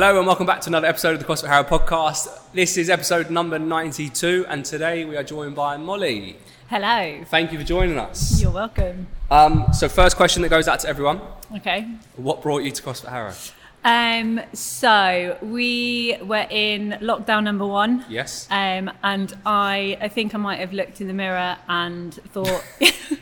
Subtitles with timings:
[0.00, 2.28] Hello and welcome back to another episode of the CrossFit Harrow podcast.
[2.52, 6.36] This is episode number 92 and today we are joined by Molly.
[6.68, 7.24] Hello.
[7.24, 8.40] Thank you for joining us.
[8.40, 9.08] You're welcome.
[9.28, 11.20] Um, so first question that goes out to everyone.
[11.56, 11.88] Okay.
[12.14, 13.34] What brought you to CrossFit Harrow?
[13.82, 18.04] Um, so we were in lockdown number one.
[18.08, 18.46] Yes.
[18.52, 22.64] Um, and I, I think I might have looked in the mirror and thought,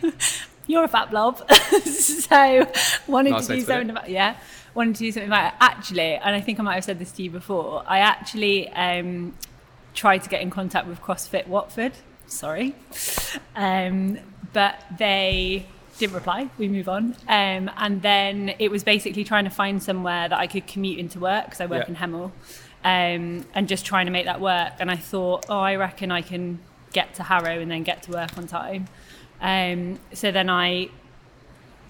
[0.66, 1.50] "You're a fat blob."
[1.86, 2.70] so
[3.06, 4.36] wanted Nice to do something about yeah,
[4.76, 5.54] wanted to do something about it.
[5.60, 7.82] Actually, and I think I might have said this to you before.
[7.86, 9.34] I actually um,
[9.94, 11.92] tried to get in contact with CrossFit Watford.
[12.26, 12.74] Sorry,
[13.54, 14.18] um,
[14.52, 15.66] but they
[15.98, 16.50] didn't reply.
[16.58, 20.46] We move on, um, and then it was basically trying to find somewhere that I
[20.46, 21.94] could commute into work because I work Yeah.
[21.94, 22.32] in Hemel,
[22.84, 24.72] um, and just trying to make that work.
[24.80, 26.58] And I thought, oh, I reckon I can
[26.92, 28.88] get to Harrow and then get to work on time.
[29.40, 30.88] Um, so then I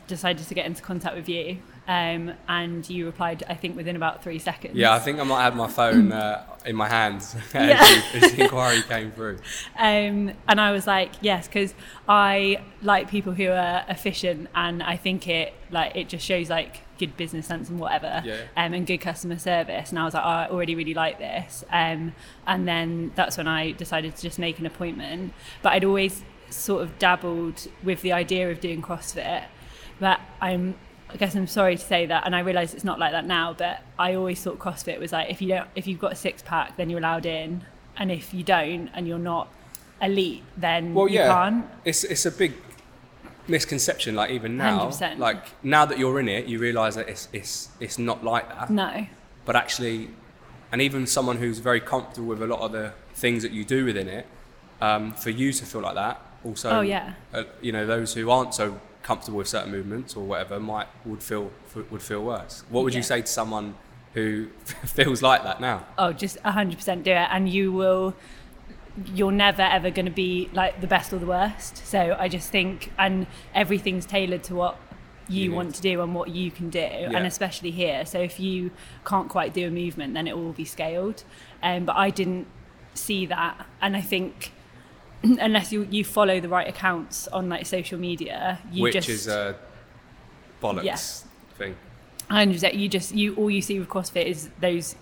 [0.07, 4.23] decided to get into contact with you, um, and you replied, I think, within about
[4.23, 4.75] three seconds.
[4.75, 7.85] Yeah, I think I might have my phone uh, in my hands as, Yeah.
[8.21, 9.39] you- as the inquiry came through.
[9.79, 11.75] Um, and I was like, yes, because
[12.09, 16.79] I like people who are efficient, and I think it like it just shows like
[16.99, 18.37] good business sense and whatever, Yeah.
[18.57, 19.91] um, and good customer service.
[19.91, 21.63] And I was like, oh, I already really like this.
[21.71, 22.15] Um,
[22.47, 25.35] and then that's when I decided to just make an appointment.
[25.63, 29.45] But I'd always sort of dabbled with the idea of doing CrossFit,
[30.01, 30.75] but I'm.
[31.09, 33.55] I guess I'm sorry to say that, and I realise it's not like that now.
[33.57, 36.43] But I always thought CrossFit was like if you don't, if you've got a six
[36.43, 37.63] pack, then you're allowed in,
[37.97, 39.49] and if you don't, and you're not
[40.03, 41.67] elite, then Well, you yeah, can't.
[41.85, 42.53] it's it's a big
[43.49, 44.15] misconception.
[44.15, 45.19] Like even now, 100%.
[45.19, 48.71] like now that you're in it, you realise that it's it's it's not like that.
[48.71, 49.07] No.
[49.45, 50.11] but actually,
[50.73, 53.85] and even someone who's very comfortable with a lot of the things that you do
[53.85, 54.27] within it,
[54.81, 57.15] um, for you to feel like that, also, Oh, yeah.
[57.33, 61.23] uh, you know, those who aren't so comfortable with certain movements or whatever might would
[61.23, 61.53] feel
[61.91, 62.65] would feel worse.
[62.69, 63.77] What would you say to someone
[64.15, 65.87] who feels like that now?
[65.97, 68.15] Oh, just 100% do it, and you will.
[69.15, 71.87] You're never ever going to be like the best or the worst.
[71.87, 74.77] So I just think, and everything's tailored to what
[75.29, 77.11] you, You want to do and what you can do, Yeah.
[77.15, 78.07] and especially here.
[78.07, 78.71] So if you
[79.05, 81.23] can't quite do a movement, then it will be scaled.
[81.63, 82.47] Um, but I didn't
[82.95, 84.53] see that, and I think
[85.23, 89.27] unless you you follow the right accounts on like social media, you Which just is
[89.29, 89.57] a
[90.63, 90.97] bollocks Yeah.
[91.59, 91.77] thing.
[92.31, 92.75] hundred percent.
[92.75, 94.95] You just you all you see with CrossFit is those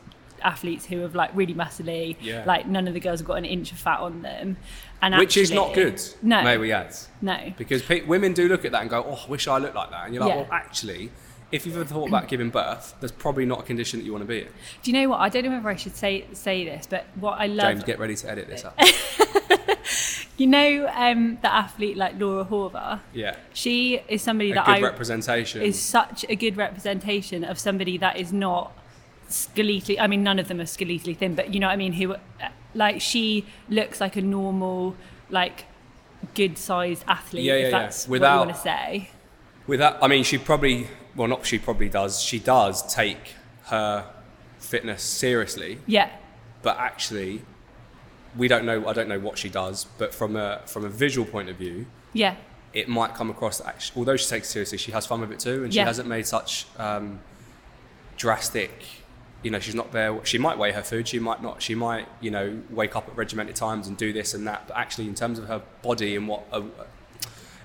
[0.43, 2.17] athletes who have like really muscly.
[2.21, 2.45] Yeah.
[2.47, 4.57] Like none of the girls have got an inch of fat on them,
[5.03, 6.01] and Which is not good.
[6.23, 6.95] No, may we add?
[7.23, 7.53] no.
[7.57, 9.91] Because pe- women do look at that and go, "Oh, I wish I looked like
[9.91, 10.41] that," and you're like, Yeah.
[10.43, 11.11] "Well, actually."
[11.53, 14.23] If you've ever thought about giving birth, there's probably not a condition that you want
[14.23, 14.49] to be in.
[14.83, 15.21] Do you know what?
[15.21, 18.01] I don't know whether I should say say this, but what I love, James, get
[18.01, 18.77] ready to edit this up.
[20.37, 23.01] you know, um, the athlete like Laura Horvath.
[23.13, 23.37] Yeah.
[23.53, 25.63] She is somebody A that good I representation.
[25.63, 28.73] is such a good representation of somebody that is not
[29.29, 31.95] skeletally I mean none of them are skeletally thin but you know what I mean
[31.95, 32.19] who uh,
[32.75, 34.95] like she looks like a normal
[35.31, 35.65] like
[36.35, 37.79] good sized athlete Yeah, yeah, if yeah.
[37.79, 39.11] that's Without- what you want to say
[39.67, 42.21] With that, I mean, she probably, well, not she probably does.
[42.21, 43.35] She does take
[43.65, 44.05] her
[44.59, 46.11] fitness seriously, yeah
[46.63, 47.43] but actually,
[48.37, 48.87] we don't know.
[48.87, 51.87] I don't know what she does, but from a from a visual point of view,
[52.13, 52.37] yeah
[52.75, 55.31] it might come across that actually, although she takes it seriously, she has fun with
[55.31, 55.87] it too, and she Yeah.
[55.87, 57.21] hasn't made such um,
[58.17, 58.85] drastic.
[59.45, 60.19] You know, she's not there.
[60.25, 61.07] She might weigh her food.
[61.07, 61.63] She might not.
[61.63, 64.67] She might, you know, wake up at regimented times and do this and that.
[64.67, 66.65] But actually, in terms of her body and what a,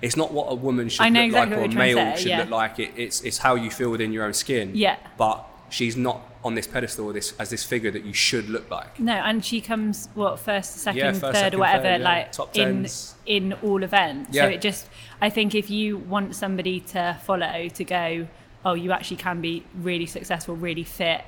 [0.00, 2.16] it's not what a woman should look exactly like or a you're trying to male
[2.16, 2.40] say, should yeah.
[2.40, 2.78] look like.
[2.78, 4.72] It, it's it's how you feel within your own skin.
[4.74, 4.96] Yeah.
[5.16, 8.70] But she's not on this pedestal or this as this figure that you should look
[8.70, 8.98] like.
[8.98, 12.08] no and she comes what first second Yeah, first, third second, or whatever third, yeah.
[12.08, 12.86] like Top in
[13.26, 14.44] in all events Yeah.
[14.44, 14.88] so it just
[15.20, 18.26] I think if you want somebody to follow to go
[18.64, 21.22] oh you actually can be really successful really fit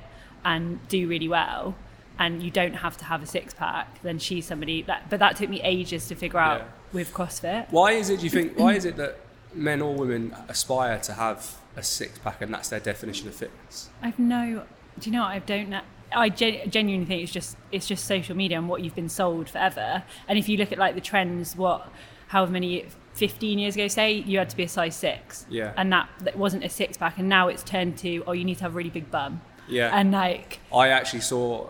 [0.45, 1.75] and do really well
[2.19, 5.35] and you don't have to have a six pack then she's somebody that but that
[5.35, 6.67] took me ages to figure out Yeah.
[6.91, 8.17] with CrossFit Why is it?
[8.19, 8.57] Do you think?
[8.57, 9.19] Why is it that
[9.55, 13.89] men or women aspire to have a six pack and that's their definition of fitness?
[14.01, 14.63] I've no.
[14.99, 15.23] Do you know?
[15.23, 15.31] what?
[15.31, 15.81] I don't know.
[16.15, 19.49] I gen- genuinely think it's just it's just social media and what you've been sold
[19.49, 20.03] forever.
[20.27, 21.87] And if you look at like the trends, what
[22.27, 22.85] however many
[23.15, 25.73] 15 years ago, say you had to be a size six, Yeah.
[25.77, 28.57] and that, that wasn't a six pack, and now it's turned to oh you need
[28.57, 29.89] to have a really big bum, Yeah.
[29.93, 31.67] and like I actually saw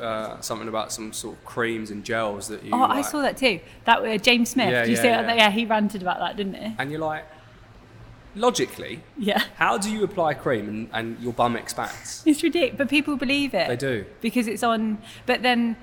[0.00, 2.70] uh, something about some sort of creams and gels that you.
[2.72, 3.60] oh I saw that too.
[3.84, 4.70] That uh, James Smith.
[4.70, 5.22] Yeah, Did you yeah, see yeah.
[5.22, 5.36] that?
[5.36, 6.74] Yeah, he ranted about that, didn't he?
[6.78, 7.24] And you're like,
[8.36, 9.42] logically, Yeah.
[9.56, 12.22] how do you apply cream and, and your bum expands?
[12.26, 13.66] It's ridiculous, but people believe it.
[13.68, 14.04] They do.
[14.20, 14.98] because it's on.
[15.26, 15.76] But then,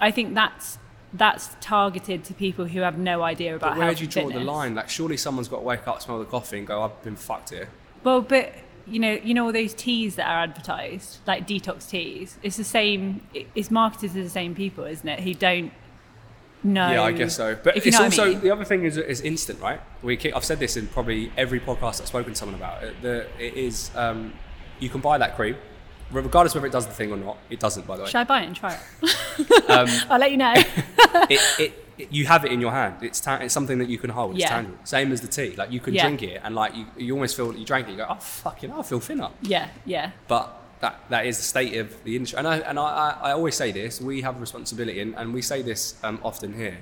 [0.00, 0.78] I think that's
[1.12, 4.38] that's targeted to people who have no idea about But where do you draw the
[4.38, 4.76] line?
[4.76, 7.50] Like, surely someone's got to wake up, smell the coffee, and go, "I've been fucked
[7.50, 7.68] here."
[8.04, 8.52] Well, but
[8.86, 12.38] you know, you know all those teas that are advertised, like detox teas.
[12.42, 13.22] It's the same.
[13.54, 15.20] It's marketed to the same people, isn't it?
[15.20, 15.72] Who don't
[16.62, 16.90] know.
[16.90, 17.56] Yeah, I guess so.
[17.62, 18.40] But it's what I also mean.
[18.40, 19.80] the other thing is is instant, right?
[20.02, 22.82] We keep, I've said this in probably every podcast I've spoken to someone about.
[22.82, 24.32] It, the, it is um,
[24.78, 25.56] you can buy that cream,
[26.10, 27.38] regardless whether it does the thing or not.
[27.50, 28.08] It doesn't, by the way.
[28.08, 28.80] Should I buy it and try it?
[29.70, 30.52] Um, I'll let you know.
[30.56, 32.96] it, it, you have it in your hand.
[33.02, 34.32] It's ta- it's something that you can hold.
[34.32, 34.48] It's Yeah.
[34.50, 34.78] tangible.
[34.84, 35.54] Same as the tea.
[35.56, 36.02] Like you can Yeah.
[36.06, 37.92] drink it and like you, you almost feel that you drank it.
[37.92, 39.30] You go, oh fucking, I feel thinner.
[39.42, 42.38] yeah, yeah, But that that is the state of the industry.
[42.38, 45.42] And I and I, I, always say this: we have a responsibility, and, and we
[45.42, 46.78] say this um, often here,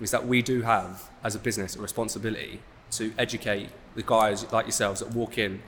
[0.00, 2.60] is that we do have as a business a responsibility
[2.92, 5.62] to educate the guys like yourselves that walk in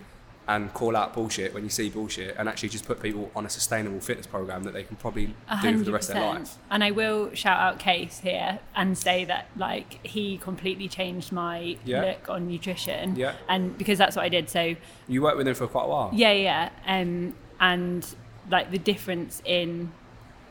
[0.48, 3.50] and call out bullshit when you see bullshit, and actually just put people on a
[3.50, 6.56] sustainable fitness program that they can probably a do for the rest of their life.
[6.70, 11.76] And I will shout out Case here and say that like he completely changed my
[11.84, 12.00] Yeah.
[12.02, 13.14] look on nutrition.
[13.14, 13.34] Yeah.
[13.48, 14.48] And because that's what I did.
[14.48, 14.74] So
[15.06, 16.10] You worked with him for quite a while.
[16.14, 16.70] yeah, yeah.
[16.86, 18.06] Um, and
[18.50, 19.92] like the difference in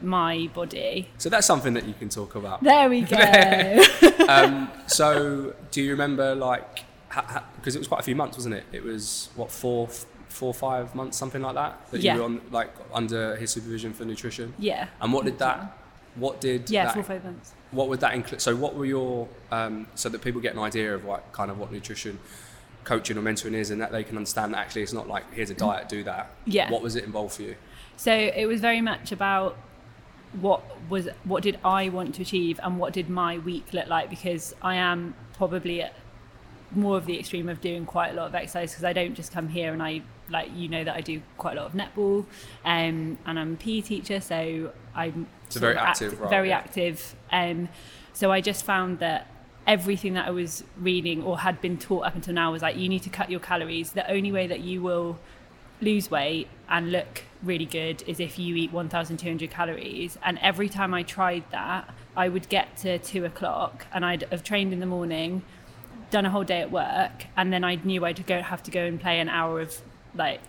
[0.01, 1.09] my body.
[1.17, 2.63] So that's something that you can talk about.
[2.63, 3.17] There we go.
[4.29, 6.83] um, so do you remember like
[7.55, 8.65] because it was quite a few months, wasn't it?
[8.71, 9.87] It was what four,
[10.29, 11.89] four, five months, something like that.
[11.91, 12.13] That Yeah.
[12.13, 14.53] you were on like under his supervision for nutrition.
[14.59, 14.87] yeah.
[15.01, 15.75] And what did that?
[16.15, 17.53] What did Yeah, that, four five months.
[17.71, 18.41] What would that include?
[18.41, 21.57] So what were your um, so that people get an idea of what kind of
[21.59, 22.19] what nutrition
[22.87, 25.49] coaching or mentoring is, and that they can understand that actually it's not like here's
[25.49, 26.31] a diet, do that.
[26.45, 26.71] Yeah.
[26.71, 27.55] What was it involved for you?
[27.97, 29.57] So it was very much about
[30.39, 34.09] what was what did I want to achieve and what did my week look like
[34.09, 35.93] because I am probably at
[36.71, 39.31] more of the extreme of doing quite a lot of exercise because I don't just
[39.31, 42.25] come here and I like you know that I do quite a lot of netball
[42.65, 46.49] um, and I'm a PE teacher so I'm So sort very active act- role, very
[46.49, 46.57] yeah.
[46.57, 47.69] active um,
[48.13, 49.31] so I just found that
[49.67, 52.89] everything that I was reading or had been taught up until now was like you
[52.89, 53.91] need to cut your calories.
[53.91, 55.19] The only way that you will
[55.81, 60.17] lose weight and look really good is if you eat 1200 calories.
[60.23, 64.43] And every time i tried that i would get to two o'clock and i'd have
[64.43, 65.43] trained in the morning
[66.09, 68.85] done a whole day at work and then i knew i'd go have to go
[68.85, 69.81] and play an hour of
[70.15, 70.41] like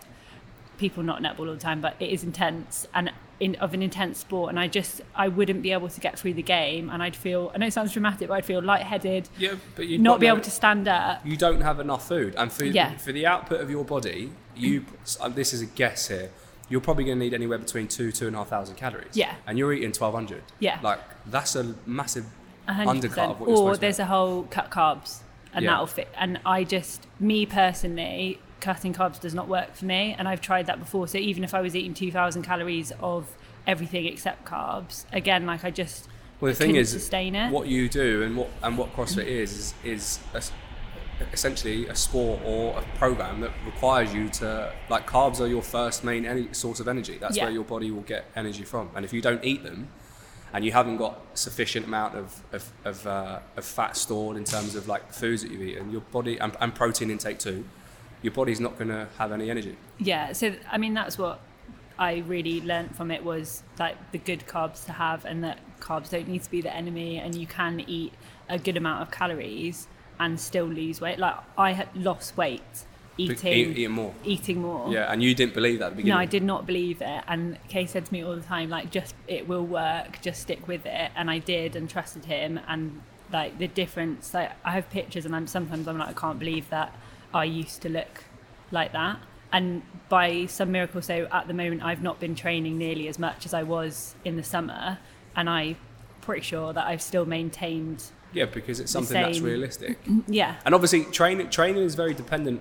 [0.78, 2.86] people not netball all the time but it is intense.
[2.94, 6.18] And in, of an intense sport and i just i wouldn't be able to get
[6.18, 9.28] through the game and i'd feel i know it sounds dramatic but i'd feel lightheaded
[9.38, 12.52] Yeah, but you not be able to stand up you don't have enough food, and
[12.52, 12.96] for Yeah.
[12.96, 14.84] for the output of your body, you
[15.30, 16.30] this is a guess here.
[16.70, 19.14] You're probably going to need anywhere between two two and a half thousand calories.
[19.16, 19.34] Yeah.
[19.46, 20.42] and you're eating twelve hundred.
[20.58, 20.78] Yeah.
[20.82, 22.26] like that's a massive
[22.66, 25.20] A hundred undercut of what you're Or there's a whole cut carbs,
[25.54, 25.70] and Yeah.
[25.70, 26.08] that'll fit.
[26.18, 30.66] And I just, me personally, cutting carbs does not work for me, and I've tried
[30.66, 31.08] that before.
[31.08, 33.26] So even if I was eating 2,000 calories of
[33.66, 36.08] everything except carbs, again, like I just
[36.40, 37.50] Well, the thing is, sustain it.
[37.52, 40.42] what you do and what and what CrossFit is is, is a
[41.32, 46.04] essentially a sport or a program that requires you to like carbs are your first
[46.04, 47.18] main any source of energy.
[47.18, 47.44] That's Yeah.
[47.44, 48.90] where your body will get energy from.
[48.94, 49.88] And if you don't eat them,
[50.52, 54.74] and you haven't got sufficient amount of of, of, uh, of fat stored in terms
[54.76, 57.64] of like the foods that you've eaten, your body and, and protein intake too,
[58.22, 59.76] your body's not going to have any energy.
[59.98, 61.40] yeah so i mean that's what
[61.98, 66.10] i really learnt from it was like the good carbs to have and that carbs
[66.10, 68.12] don't need to be the enemy and you can eat
[68.48, 69.86] a good amount of calories
[70.20, 72.62] and still lose weight like i had lost weight
[73.16, 74.14] eating Eat, eating more.
[74.24, 76.14] eating more Yeah, and you didn't believe that at the beginning.
[76.16, 78.90] no i did not believe it and kay said to me all the time like
[78.92, 83.00] just it will work just stick with it and i did and trusted him and
[83.32, 86.68] like the difference like i have pictures and i'm sometimes i'm like i can't believe
[86.70, 86.94] that
[87.34, 88.24] i used to look
[88.70, 89.18] like that
[89.52, 93.46] and by some miracle so at the moment i've not been training nearly as much
[93.46, 94.98] as i was in the summer
[95.36, 95.76] and i'm
[96.20, 99.96] pretty sure that i've still maintained Yeah, because it's something that's realistic.
[100.26, 102.60] yeah And obviously, training training is very dependent.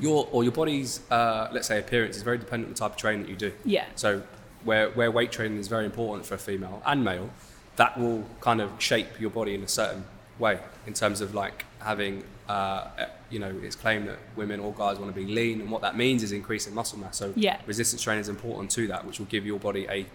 [0.00, 2.96] Your or your body's uh, let's say appearance is very dependent on the type of
[2.96, 3.52] training that you do.
[3.64, 4.22] yeah So
[4.64, 7.30] where where weight training is very important for a female and male,
[7.76, 10.02] that will kind of shape your body in a certain
[10.38, 12.24] way in terms of like having.
[12.48, 12.88] Uh,
[13.30, 15.96] you know, it's claimed that women or guys want to be lean, and what that
[15.96, 17.16] means is increasing muscle mass.
[17.16, 17.58] So Yeah.
[17.66, 20.06] resistance training is important to that, which will give your body a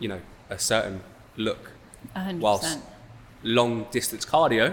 [0.00, 0.20] you know,
[0.50, 1.00] a certain
[1.36, 1.70] look.
[2.16, 2.78] 100% Whilst
[3.44, 4.72] long distance cardio,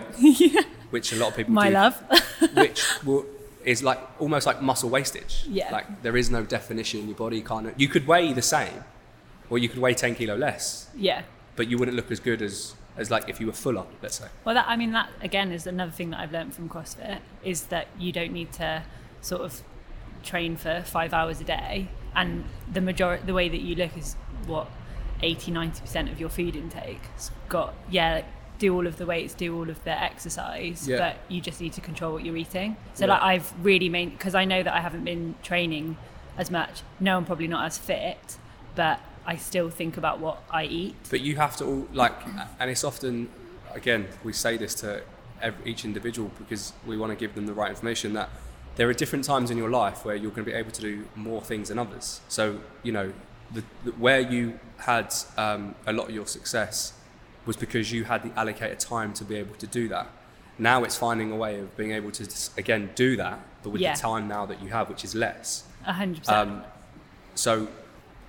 [0.90, 2.04] which a lot of people my do, love
[2.56, 3.26] which will,
[3.64, 5.46] is like almost like muscle wastage.
[5.48, 5.70] Yeah.
[5.72, 7.02] Like there is no definition.
[7.02, 7.80] In your body can't.
[7.80, 8.84] You could weigh the same,
[9.50, 11.22] or you could weigh ten kilo less, yeah
[11.56, 13.86] but you wouldn't look as good as as like if you were fuller.
[14.02, 14.28] Let's say.
[14.46, 17.64] Well, that I mean, that again is another thing that I've learned from CrossFit is
[17.64, 18.84] that you don't need to
[19.22, 19.62] sort of
[20.24, 24.16] train for five hours a day, and the majority, the way that you look is
[24.46, 24.68] what
[25.22, 27.02] 80 90 percent of your food intake.
[27.16, 28.26] It's got yeah, like,
[28.60, 30.98] do all of the weights, do all of the exercise, Yeah.
[30.98, 32.76] but you just need to control what you're eating.
[32.94, 33.14] So Yeah.
[33.14, 35.96] like I've really made because I know that I haven't been training
[36.38, 36.82] as much.
[37.00, 38.38] No, I'm probably not as fit,
[38.76, 40.96] but I still think about what I eat.
[41.12, 42.16] But you have to all like,
[42.60, 43.30] and it's often,
[43.76, 45.04] again, we say this to
[45.40, 48.14] every, each individual because we want to give them the right information.
[48.14, 48.30] That
[48.76, 51.08] there are different times in your life where you're going to be able to do
[51.16, 52.22] more things than others.
[52.28, 53.14] So you know,
[53.54, 56.94] the, the, where you had um, a lot of your success
[57.46, 60.08] was because you had the allocated time to be able to do that.
[60.58, 63.82] Now it's finding a way of being able to just, again do that, but with
[63.82, 63.94] Yeah.
[63.94, 65.66] the time now that you have, which is less.
[65.86, 66.50] A hundred percent.
[66.50, 66.64] Um,
[67.36, 67.68] so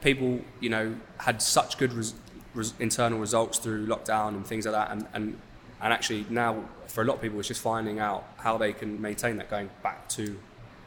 [0.01, 2.15] people, you know, had such good res-
[2.55, 5.39] res- internal results through lockdown and things like that, and, and
[5.83, 9.01] and actually now for a lot of people, it's just finding out how they can
[9.01, 10.39] maintain that going back to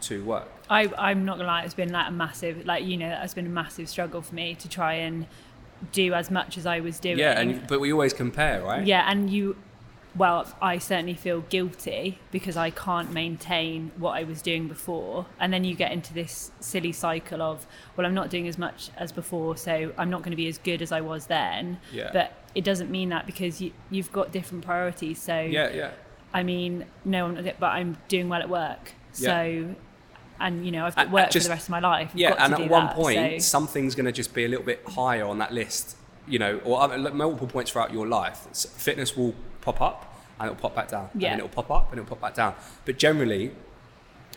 [0.01, 0.47] to work.
[0.69, 3.45] I, I'm not gonna lie, it's been like a massive, like you know, that's been
[3.45, 5.25] a massive struggle for me to try and
[5.91, 7.19] do as much as I was doing.
[7.19, 8.85] Yeah, and but we always compare, right?
[8.85, 9.55] Yeah, and you,
[10.15, 15.25] well, I certainly feel guilty because I can't maintain what I was doing before.
[15.39, 17.65] And then you get into this silly cycle of,
[17.95, 20.59] well, I'm not doing as much as before, so I'm not going to be as
[20.59, 21.79] good as I was then.
[21.91, 22.11] Yeah.
[22.13, 25.19] But it doesn't mean that because you, you've got different priorities.
[25.19, 25.91] So, Yeah, yeah.
[26.31, 28.93] I mean, no, I'm not, but I'm doing well at work.
[29.15, 29.29] Yeah.
[29.29, 29.75] So,
[30.39, 32.09] and you know, I've got work just- for the rest of my life.
[32.13, 34.65] I've Yeah, and at one that, point, so- something's going to just be a little
[34.65, 35.95] bit higher on that list,
[36.27, 38.47] you know, or multiple points throughout your life.
[38.77, 41.31] Fitness will pop up and it'll pop back down, Yeah.
[41.31, 42.53] and it'll pop up and it'll pop back down.
[42.85, 43.51] But generally,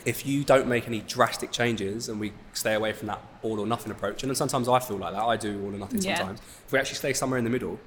[0.05, 3.67] if you don't make any drastic changes and we stay away from that all or
[3.67, 6.17] nothing approach, and sometimes I feel like that, I do all or nothing Yeah.
[6.19, 6.41] sometimes.
[6.67, 7.79] If we actually stay somewhere in the middle,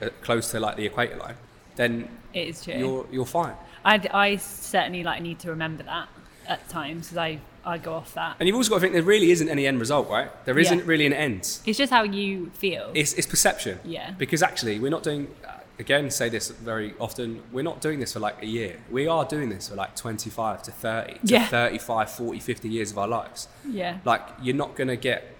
[0.00, 1.34] uh, close to like the equator line,
[1.76, 2.74] then it is true.
[2.74, 3.54] you're you're fine.
[3.84, 6.08] I, I certainly like need to remember that
[6.46, 8.36] at times because I, I go off that.
[8.40, 10.30] And you've also got to think there really isn't any end result, right?
[10.46, 10.62] There Yeah.
[10.66, 11.40] isn't really an end.
[11.66, 12.90] It's just how you feel.
[12.94, 13.78] It's, it's perception.
[13.84, 14.12] Yeah.
[14.12, 18.12] Because actually, we're not doing, uh, again, say this very often, we're not doing this
[18.14, 18.80] for like a year.
[18.90, 21.46] We are doing this for like 25 to 30, to Yeah.
[21.46, 23.48] 35, 40, 50 years of our lives.
[23.68, 23.98] yeah.
[24.04, 25.34] Like, you're not going to get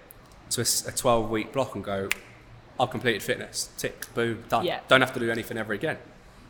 [0.51, 2.09] to a 12 week block and go,
[2.79, 4.65] I've completed fitness, tick, boom, done.
[4.65, 4.79] Yeah.
[4.87, 5.97] Don't have to do anything ever again.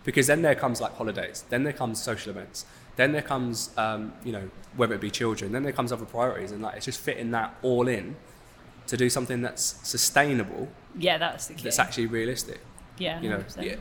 [0.03, 2.65] Because then there comes like holidays, then there comes social events,
[2.95, 6.51] then there comes, um, you know, whether it be children, then there comes other priorities.
[6.51, 8.15] And like, it's just fitting that all in
[8.87, 10.67] to do something that's sustainable
[10.97, 11.63] Yeah, that's the key.
[11.63, 12.59] that's actually realistic.
[12.99, 13.63] Yeah, You know, 100%.
[13.63, 13.75] yeah.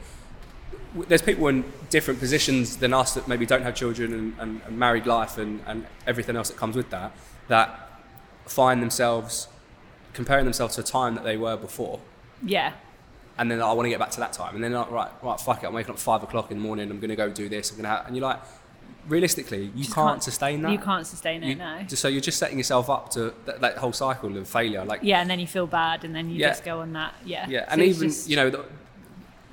[1.06, 4.78] There's people in different positions than us that maybe don't have children and, and, and
[4.78, 7.12] married life and, and everything else that comes with that
[7.48, 8.00] that
[8.46, 9.48] find themselves
[10.14, 12.00] comparing themselves to a time that they were before.
[12.44, 12.72] yeah.
[13.40, 14.56] And then I want to get back to that time.
[14.56, 15.66] And then like, right, right, fuck it.
[15.68, 16.90] I'm waking up at five o'clock in the morning.
[16.90, 17.70] I'm going to go do this.
[17.70, 18.40] I'm going to have, and you're like,
[19.06, 20.72] realistically, you Just can't, sustain that.
[20.72, 21.82] You can't sustain it, You- no.
[21.87, 24.84] just- so you're just setting yourself up to that, that whole cycle of failure.
[24.84, 26.48] Like, yeah, and then you feel bad, and then you Yeah.
[26.48, 27.14] just go on that.
[27.25, 27.46] Yeah.
[27.48, 28.64] Yeah, So and even just- you know, the,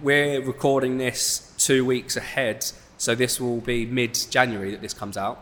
[0.01, 2.65] we're recording this two weeks ahead,
[2.97, 5.41] so this will be mid-January that this comes out,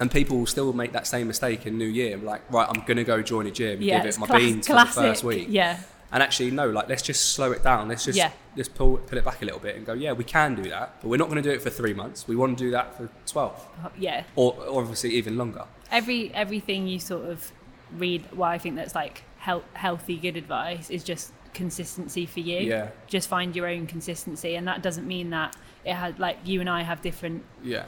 [0.00, 2.16] and people will still make that same mistake in New Year.
[2.16, 4.94] Like, right, I'm gonna go join a gym, yeah, give it my class- beans classic.
[4.94, 5.80] for the first week, Yeah,
[6.12, 7.88] and actually, no, like let's just slow it down.
[7.88, 8.30] Let's just Yeah.
[8.56, 10.96] just pull pull it back a little bit and go, yeah, we can do that,
[11.00, 12.26] but we're not going to do it for three months.
[12.28, 14.24] We want to do that for twelve, oh, yeah.
[14.36, 15.64] or, or obviously even longer.
[15.90, 17.52] Every everything you sort of
[17.96, 22.58] read, well, I think that's like health, healthy, good advice is just consistency for you.
[22.60, 22.90] Yeah.
[23.08, 26.68] Just find your own consistency, and that doesn't mean that it has like you and
[26.70, 27.86] I have different Yeah.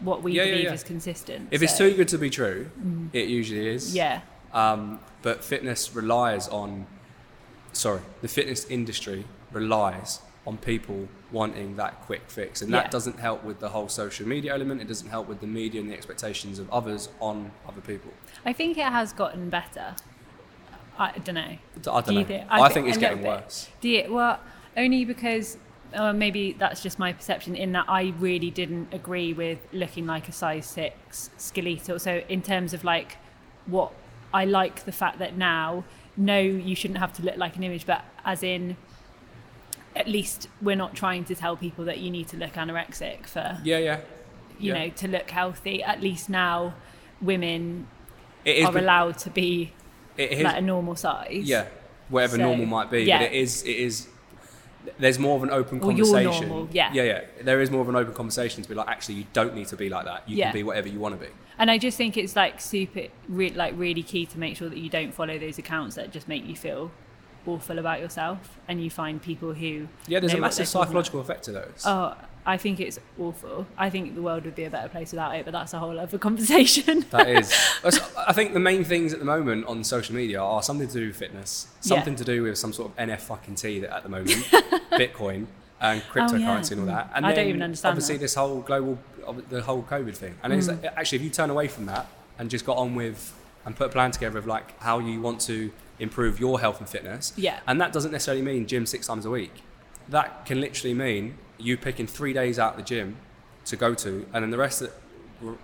[0.00, 0.72] what we Yeah, yeah, believe yeah.
[0.72, 1.48] is consistent.
[1.50, 2.70] If it's too good to be true,
[3.12, 3.94] it usually is.
[3.94, 4.20] yeah,
[4.52, 6.86] Um, but fitness relies on,
[7.72, 12.62] sorry, the fitness industry relies on people wanting that quick fix.
[12.62, 12.90] And that Yeah.
[12.90, 14.80] doesn't help with the whole social media element.
[14.80, 18.12] It doesn't help with the media and the expectations of others on other people.
[18.44, 19.96] I think it has gotten better.
[20.98, 21.40] I don't know.
[21.42, 22.24] I don't Do know.
[22.24, 23.68] think- I, I think it's getting worse.
[23.80, 24.40] Do you, well,
[24.76, 25.56] only because
[25.94, 30.28] uh, maybe that's just my perception in that I really didn't agree with looking like
[30.28, 31.98] a size six skeletal.
[31.98, 33.16] So in terms of like
[33.66, 33.92] what
[34.34, 35.84] I like the fact that now,
[36.16, 38.76] no, you shouldn't have to look like an image, but as in.
[39.94, 43.58] At least we're not trying to tell people that you need to look anorexic for,
[43.64, 44.00] Yeah, yeah.
[44.58, 44.84] you yeah.
[44.84, 45.82] know, to look healthy.
[45.82, 46.74] At least now,
[47.22, 47.86] women
[48.46, 49.72] are allowed to be
[50.18, 51.42] is like a normal size.
[51.44, 51.66] yeah,
[52.08, 53.02] whatever So, normal might be.
[53.04, 53.18] yeah.
[53.18, 53.62] But it is.
[53.64, 54.08] It is.
[54.98, 56.48] There's more of an open your conversation.
[56.48, 56.92] normal, yeah.
[56.92, 57.20] yeah, yeah.
[57.42, 59.76] There is more of an open conversation to be like, actually, you don't need to
[59.76, 60.22] be like that.
[60.28, 60.44] You Yeah.
[60.46, 61.32] can be whatever you want to be.
[61.58, 64.78] And I just think it's like super, re- like really key to make sure that
[64.78, 66.92] you don't follow those accounts that just make you feel
[67.48, 70.86] awful about yourself, and you find people who Yeah, there's a massive they're talking about.
[70.86, 71.82] psychological effect to those.
[71.84, 72.14] Oh,
[72.48, 73.66] I think it's awful.
[73.76, 75.98] I think the world would be a better place without it, but that's a whole
[75.98, 77.04] other conversation.
[77.10, 77.52] That is.
[78.16, 81.06] I think the main things at the moment on social media are something to do
[81.08, 81.96] with fitness, Yeah.
[81.96, 84.30] something to do with some sort of NF fucking T that at the moment,
[84.92, 85.46] Bitcoin,
[85.80, 86.94] and cryptocurrency and all Mm.
[86.94, 87.10] that.
[87.14, 88.20] And I don't even understand Obviously, that.
[88.22, 88.98] this whole global,
[89.50, 90.36] the whole COVID thing.
[90.42, 90.84] And it's Mm.
[90.96, 92.06] actually, if you turn away from that
[92.38, 93.34] and just got on with
[93.64, 96.88] and put a plan together of like how you want to improve your health and
[96.88, 97.32] fitness.
[97.36, 97.58] Yeah.
[97.66, 99.52] And that doesn't necessarily mean gym six times a week.
[100.08, 103.16] That can literally mean you picking three days out of the gym
[103.66, 104.92] to go to, and then the rest, of,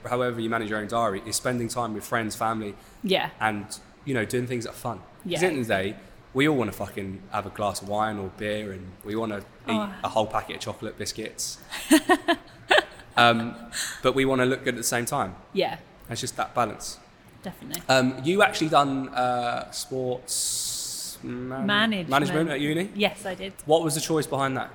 [0.09, 3.31] however you manage your own diary, is spending time with friends, family, Yeah.
[3.41, 3.67] and
[4.05, 5.01] you know doing things that are fun.
[5.25, 5.37] Yeah.
[5.37, 5.97] At the end of the day,
[6.35, 9.33] we all want to fucking have a glass of wine or beer, and we want
[9.33, 9.93] to eat Oh.
[10.05, 11.59] a whole packet of chocolate biscuits.
[13.17, 13.55] um,
[14.03, 15.35] but we want to look good at the same time.
[15.53, 15.79] Yeah.
[16.11, 16.99] It's just that balance.
[17.43, 17.83] Definitely.
[17.89, 22.09] Um, you actually done uh, sports man- Management.
[22.09, 22.91] management at uni.
[22.95, 23.53] Yes, I did.
[23.67, 24.71] What was the choice behind that?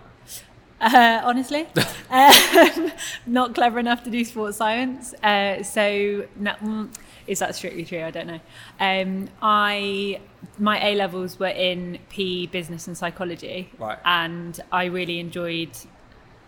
[0.80, 1.66] Uh, honestly,
[2.12, 2.92] um,
[3.26, 5.14] not clever enough to do sports science.
[5.24, 6.94] Uh, so, no, mm,
[7.26, 8.04] is that strictly true?
[8.04, 8.40] I don't know.
[8.80, 10.20] Um, I
[10.60, 13.98] my A levels were in PE, business, and psychology, Right.
[14.06, 15.72] and I really enjoyed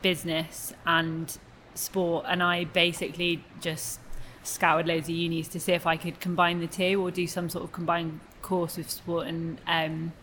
[0.04, 1.36] business and
[1.74, 4.00] sport, and I basically just
[4.44, 7.50] scoured loads of unis to see if I could combine the two or do some
[7.50, 10.14] sort of combined course with sport and um,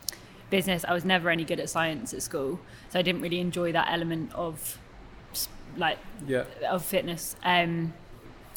[0.50, 0.84] business.
[0.86, 2.60] I was never any good at science at school,
[2.90, 4.78] so I didn't really enjoy that element of
[5.76, 7.36] like Yeah, of fitness.
[7.42, 7.92] Um,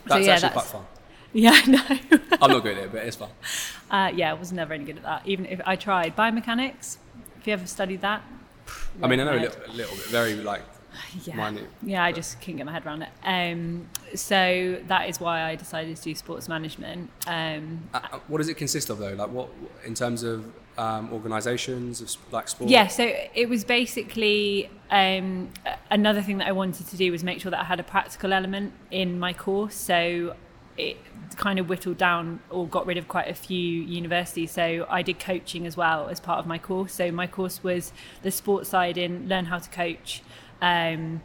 [0.06, 0.86] that's so yeah, actually that's, quite fun.
[1.32, 2.20] Yeah, I know.
[2.42, 3.30] I'm not good at it, but it's fun.
[3.92, 5.28] uh, yeah, I was never any good at that.
[5.28, 6.98] Even if I tried biomechanics.
[7.40, 8.22] If you ever studied that,
[9.02, 10.64] I mean, I know a little, a little bit, very like
[11.24, 11.36] yeah.
[11.36, 11.70] minute.
[11.82, 13.10] Yeah, I just couldn't get my head around it.
[13.24, 17.10] Um, so that is why I decided to do sports management.
[17.28, 19.14] Um, Uh, uh, what does it consist of though?
[19.14, 19.50] Like what
[19.86, 22.70] in terms of um, organisations of like sport?
[22.70, 25.50] yeah, so it was basically um,
[25.92, 28.34] another thing that I wanted to do was make sure that I had a practical
[28.34, 29.76] element in my course.
[29.76, 30.36] So
[30.78, 30.98] it
[31.36, 34.52] kind of whittled down or got rid of quite a few universities.
[34.52, 36.94] So I did coaching as well as part of my course.
[36.94, 37.92] So my course was
[38.24, 40.22] the sports side in learn how to coach.
[40.62, 41.22] Um,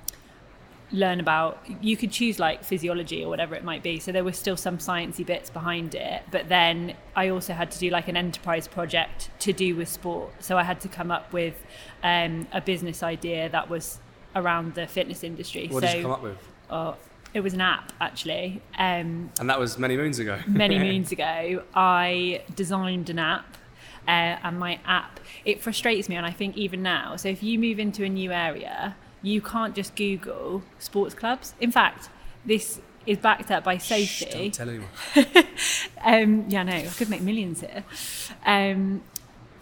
[0.95, 4.33] learn about you could choose like physiology or whatever it might be so there were
[4.33, 8.17] still some sciencey bits behind it but then i also had to do like an
[8.17, 11.55] enterprise project to do with sport so i had to come up with
[12.05, 13.99] um, a business idea that was
[14.37, 16.39] around the fitness industry What so did you come up with?
[16.71, 16.97] oh,
[17.33, 20.39] it was an app actually um, And that was many moons ago.
[20.47, 23.57] many moons ago, I designed an app.
[24.07, 27.17] Uh, and my app, it frustrates me, and I think even now.
[27.17, 31.55] So if you move into a new area, you can't just Google sports clubs.
[31.61, 32.11] In fact,
[32.45, 34.51] this is backed up by Shh, Sophie.
[34.51, 34.89] don't tell anyone.
[36.07, 37.83] Um, yeah, no, I could make millions here.
[38.45, 39.03] Um,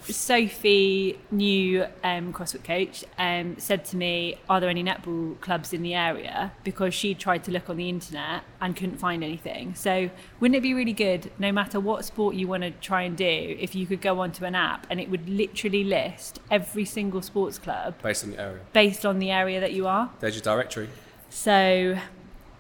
[0.05, 5.83] Sophie, new um, CrossFit coach, um, said to me, "Are there any netball clubs in
[5.83, 9.75] the area?" Because she tried to look on the internet and couldn't find anything.
[9.75, 10.11] So,
[10.41, 13.57] wouldn't it be really good, no matter what sport you want to try and do,
[13.59, 17.59] if you could go onto an app and it would literally list every single sports
[17.59, 18.61] club Based on the area.
[18.73, 20.11] based on the area that you are?
[20.21, 20.89] There's your directory.
[21.31, 21.99] So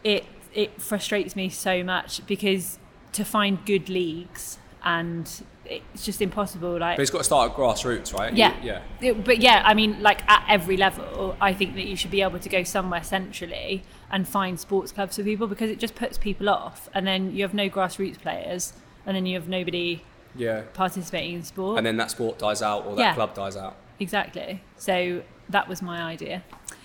[0.05, 0.24] it
[0.55, 2.78] it frustrates me so much because
[3.12, 6.79] to find good leagues and it's just impossible.
[6.79, 8.33] Like But it's got to start at grassroots, right?
[8.35, 8.81] yeah, You- yeah.
[9.11, 12.22] It- but yeah, I mean, like at every level, I think that you should be
[12.22, 16.18] able to go somewhere centrally and find sports clubs for people because it just puts
[16.18, 18.72] people off, and then you have no grassroots players,
[19.07, 20.03] and then you have nobody
[20.37, 20.62] Yeah.
[20.75, 21.79] participating in sport.
[21.79, 23.14] And then that sport dies out or that Yeah.
[23.14, 23.77] club dies out.
[24.01, 24.61] exactly.
[24.79, 26.42] So that was my idea.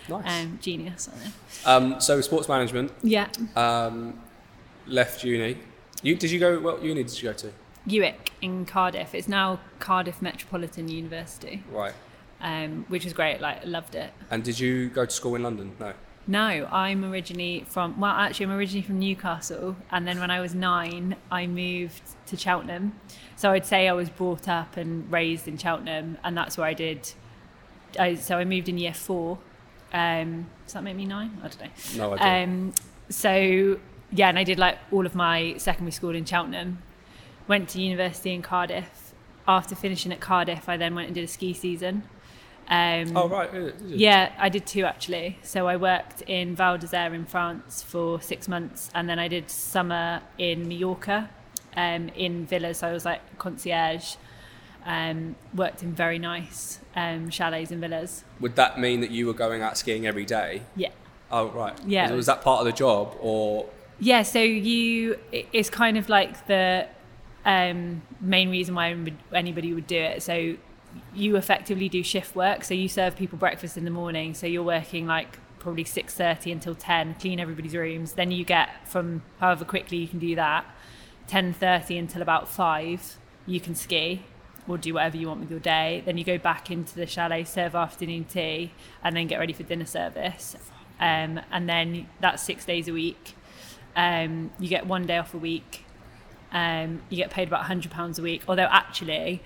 [0.07, 0.23] Nice.
[0.45, 1.09] Um, genius.
[1.11, 1.17] I
[1.81, 1.85] know.
[1.93, 3.27] Um, so sports management, Yeah.
[3.55, 4.19] um,
[4.85, 5.57] left uni.
[6.03, 6.59] You did you go?
[6.59, 7.51] What uni did you go to?
[7.87, 9.13] UWIC in Cardiff.
[9.15, 11.93] It's now Cardiff Metropolitan University, Right.
[12.41, 13.41] um, which was great.
[13.41, 14.11] Like, loved it.
[14.29, 15.71] And did you go to school in London?
[15.79, 15.93] No.
[16.29, 19.77] No, I'm originally from, well, actually, I'm originally from Newcastle.
[19.89, 22.99] And then when I was nine, I moved to Cheltenham.
[23.37, 26.17] So I'd say I was brought up and raised in Cheltenham.
[26.25, 27.09] And that's where I did,
[27.97, 29.37] I, so I moved in year four.
[29.93, 31.37] Um, does that make me nine?
[31.41, 31.69] I don't know.
[32.09, 32.43] No idea.
[32.43, 32.73] Um,
[33.09, 33.79] so
[34.11, 36.79] yeah, and I did like all of my secondary school in Cheltenham.
[37.47, 39.13] Went to university in Cardiff.
[39.47, 42.03] After finishing at Cardiff, I then went and did a ski season.
[42.69, 43.49] Um, oh right.
[43.85, 45.39] Yeah, I did two actually.
[45.41, 49.49] So I worked in Val d'Isère in France for six months, and then I did
[49.49, 51.29] summer in Mallorca,
[51.77, 52.79] um, in villas.
[52.79, 54.15] So I was like concierge.
[54.85, 58.23] Um, worked in very nice um, chalets and villas.
[58.39, 60.61] Would that mean that you were going out skiing every day?
[60.77, 60.91] Yeah,
[61.29, 61.77] Oh right.
[61.85, 63.65] Yeah, Was, was was- that part of the job or?
[63.99, 64.23] yeah.
[64.23, 66.87] So you, it's kind of like the
[67.45, 68.95] um, main reason why
[69.33, 70.23] anybody would do it.
[70.23, 70.55] So
[71.13, 72.63] you effectively do shift work.
[72.63, 74.33] So you serve people breakfast in the morning.
[74.33, 78.13] So you're working like probably six thirty until ten, clean everybody's rooms.
[78.13, 80.65] Then you get from however quickly you can do that,
[81.27, 84.23] ten thirty until about five, you can ski,
[84.67, 86.03] or do whatever you want with your day.
[86.05, 88.71] Then you go back into the chalet, serve afternoon tea,
[89.03, 90.55] and then get ready for dinner service.
[90.99, 93.35] Um, and then that's six days a week.
[93.95, 95.85] Um, you get one day off a week.
[96.51, 98.43] Um, you get paid about £100 a week.
[98.47, 99.41] Although, actually,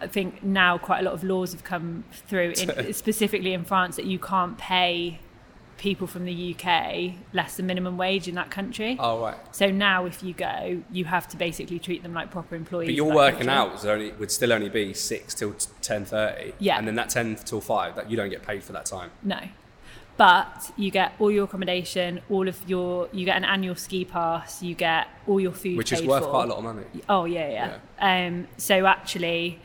[0.00, 3.96] I think now quite a lot of laws have come through, in, specifically in France,
[3.96, 5.20] that you can't pay
[5.82, 8.96] people from the UK less than minimum wage in that country.
[9.00, 9.36] Oh right.
[9.50, 12.88] So now, if you go, you have to basically treat them like proper employees.
[12.88, 16.54] But your working hours only would still only be six till ten thirty.
[16.58, 16.78] Yeah.
[16.78, 19.10] And then that ten till five, that you don't get paid for that time.
[19.22, 19.40] No.
[20.16, 24.62] But you get all your accommodation, all of your, you get an annual ski pass,
[24.62, 26.30] you get all your food Which is worth for.
[26.30, 26.84] quite a lot of money.
[27.08, 28.26] Oh yeah, yeah.
[28.26, 29.58] Um, so actually,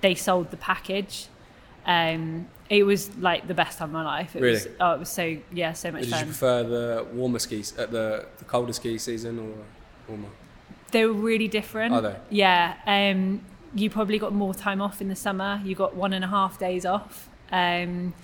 [0.00, 1.26] they sold the package.
[1.84, 4.34] Um, it was like the best time of my life.
[4.34, 4.76] It was, Really?
[4.80, 8.26] oh, it was so yeah, so much Did you prefer the warmer skis at the,
[8.38, 9.54] the colder ski season or
[10.08, 10.28] warmer?
[10.92, 11.94] They were really different.
[11.94, 12.16] Are they?
[12.30, 12.74] Yeah.
[12.86, 13.42] Um,
[13.74, 15.60] you probably got more time off in the summer.
[15.64, 17.28] You got one and a half days off.
[17.52, 18.14] Um,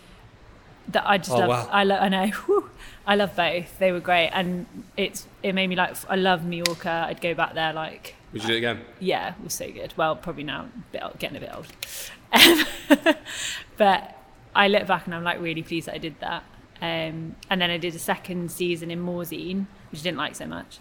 [0.89, 1.49] that I just Oh, love.
[1.49, 1.69] wow.
[1.71, 2.03] I love.
[2.03, 2.27] I know.
[2.47, 2.71] Whew.
[3.07, 3.79] I love both.
[3.79, 5.97] They were great, and it's it made me like.
[6.09, 7.07] I love Mallorca.
[7.09, 8.81] I'd go back there like Would you do it again?
[9.01, 9.95] yeah, it was so good.
[9.97, 11.67] Well, probably now, bit old, getting a bit old.
[12.33, 13.15] Um,
[13.77, 14.17] but
[14.55, 16.43] I look back and I'm like really pleased that I did that.
[16.83, 20.47] Um, and then I did a second season in Morzine, which I didn't like so
[20.47, 20.79] much.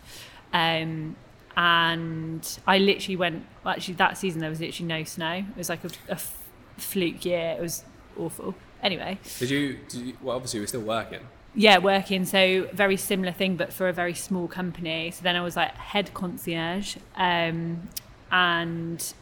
[0.54, 1.16] Um,
[1.56, 5.34] and I literally went, well, actually, that season there was literally no snow.
[5.38, 6.38] It was like a, a f-
[6.78, 7.56] fluke year.
[7.58, 7.86] It was
[8.20, 8.56] awful.
[8.86, 10.18] Anyway, Did you, did you?
[10.22, 11.22] Well, obviously, we're still working.
[11.56, 12.24] yeah, working.
[12.24, 15.10] So very similar thing, but for a very small company.
[15.10, 17.90] So then I was like head concierge, um,
[18.32, 19.14] and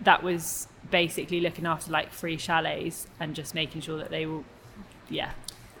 [0.00, 4.42] that was basically looking after like free chalets and just making sure that they were,
[5.08, 5.30] yeah,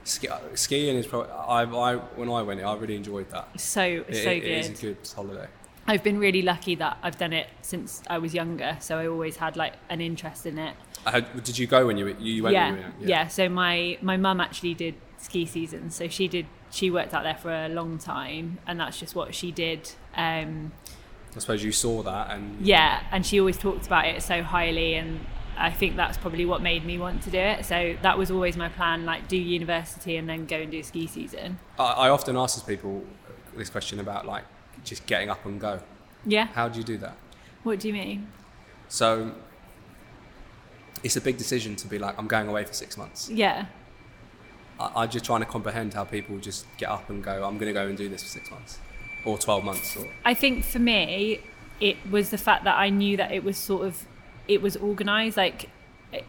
[0.04, 1.32] Ski, skiing is probably.
[1.32, 3.58] I, I when I went, I really enjoyed that.
[3.60, 4.48] so It- so it good.
[4.50, 5.48] is a good holiday.
[5.84, 9.34] I've been really lucky that I've done it since I was younger, so I always
[9.36, 10.76] had like an interest in it.
[11.42, 12.54] Did you go when you were- you went?
[12.54, 12.92] yeah, you were young?
[13.00, 16.46] yeah, So my my mum actually did ski season, so she did.
[16.70, 19.90] She worked out there for a long time, and that's just what she did.
[20.16, 20.72] Um,
[21.36, 24.94] I suppose you saw that and Yeah, and she always talked about it so highly,
[24.94, 25.20] and
[25.56, 27.64] I think that's probably what made me want to do it.
[27.64, 31.06] So that was always my plan, like do university and then go and do ski
[31.06, 31.58] season.
[31.78, 33.04] I, I often ask these people
[33.56, 34.44] this question about like
[34.84, 35.80] just getting up and go.
[36.24, 36.46] Yeah.
[36.48, 37.16] How do you do that?
[37.64, 38.28] What do you mean?
[38.88, 39.34] So
[41.02, 43.28] it's a big decision to be like, I'm going away for six months.
[43.28, 43.66] Yeah.
[44.78, 47.68] I, I'm just trying to comprehend how people just get up and go, I'm going
[47.68, 48.78] to go and do this for six months
[49.24, 49.96] or 12 months.
[49.96, 51.40] Or, I think for me,
[51.80, 54.06] it was the fact that I knew that it was sort of,
[54.48, 55.36] it was organised.
[55.36, 55.70] Like,
[56.12, 56.24] it,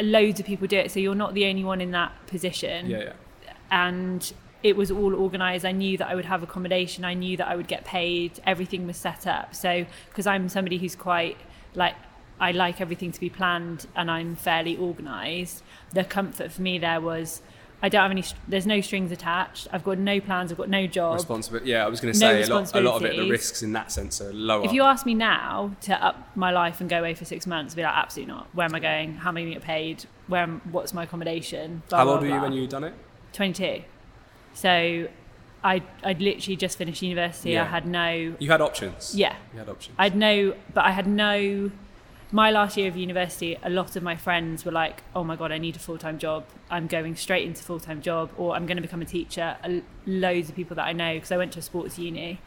[0.00, 2.86] loads of people do it, so you're not the only one in that position.
[2.86, 2.98] yeah,
[3.44, 3.52] yeah.
[3.70, 7.46] and it was all organized i knew that i would have accommodation i knew that
[7.46, 11.36] i would get paid everything was set up so because i'm somebody who's quite
[11.74, 11.94] like
[12.40, 17.00] i like everything to be planned and i'm fairly organized the comfort for me there
[17.00, 17.40] was
[17.82, 20.86] i don't have any there's no strings attached i've got no plans i've got no
[20.86, 21.70] job Responsibility.
[21.70, 23.62] Yeah, I was going to No say a lot, a lot of it, the risks
[23.62, 24.64] in that sense are lower.
[24.64, 27.74] if you ask me now to up my life and go away for six months,
[27.74, 28.48] I'd be like, absolutely not.
[28.52, 29.14] Where am I going?
[29.14, 30.04] How am I going to get paid?
[30.26, 30.42] Where?
[30.42, 31.82] Am, what's my accommodation?
[31.88, 32.94] Blah, how blah, old were you when you done it?
[33.32, 33.82] 22.
[34.54, 35.08] So
[35.62, 37.50] I I'd literally just finished university.
[37.50, 37.62] Yeah.
[37.62, 39.14] I had no You had options.
[39.14, 39.36] yeah.
[39.52, 39.94] You had options.
[39.98, 41.70] I had no but I had no
[42.30, 45.50] my last year of university, a lot of my friends were like, "Oh my god,
[45.50, 46.44] I need a full-time job.
[46.70, 49.56] I'm going straight into full-time job or I'm going to become a teacher."
[50.06, 52.40] Loads of people that I know because I went to a sports uni,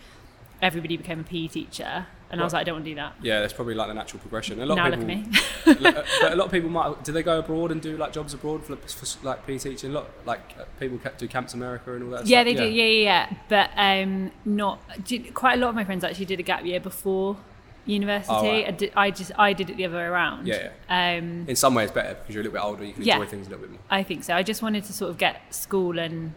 [0.62, 3.16] everybody became a PE teacher, and I was like, "I don't want to do that."
[3.24, 4.62] yeah, that's probably like the natural progression.
[4.62, 5.26] A lot now of look at me.
[6.22, 7.04] But a lot of people might.
[7.04, 9.90] Do they go abroad and do like jobs abroad for, for like PE teaching?
[9.90, 12.28] A lot like uh, people do camps America and all that.
[12.28, 12.46] yeah, stuff.
[12.46, 12.70] they do.
[12.70, 13.38] Yeah, yeah, yeah.
[13.50, 16.80] But um, not did, quite a lot of my friends actually did a gap year
[16.80, 17.38] before
[17.86, 18.34] university.
[18.34, 18.68] Oh, right.
[18.68, 20.48] I, did, I just I did it the other way around.
[20.48, 22.84] Yeah, Um, In some ways, better because you're a little bit older.
[22.86, 23.16] You can Yeah.
[23.16, 23.80] enjoy things a little bit more.
[23.90, 24.36] I think so.
[24.36, 26.34] I just wanted to sort of get school and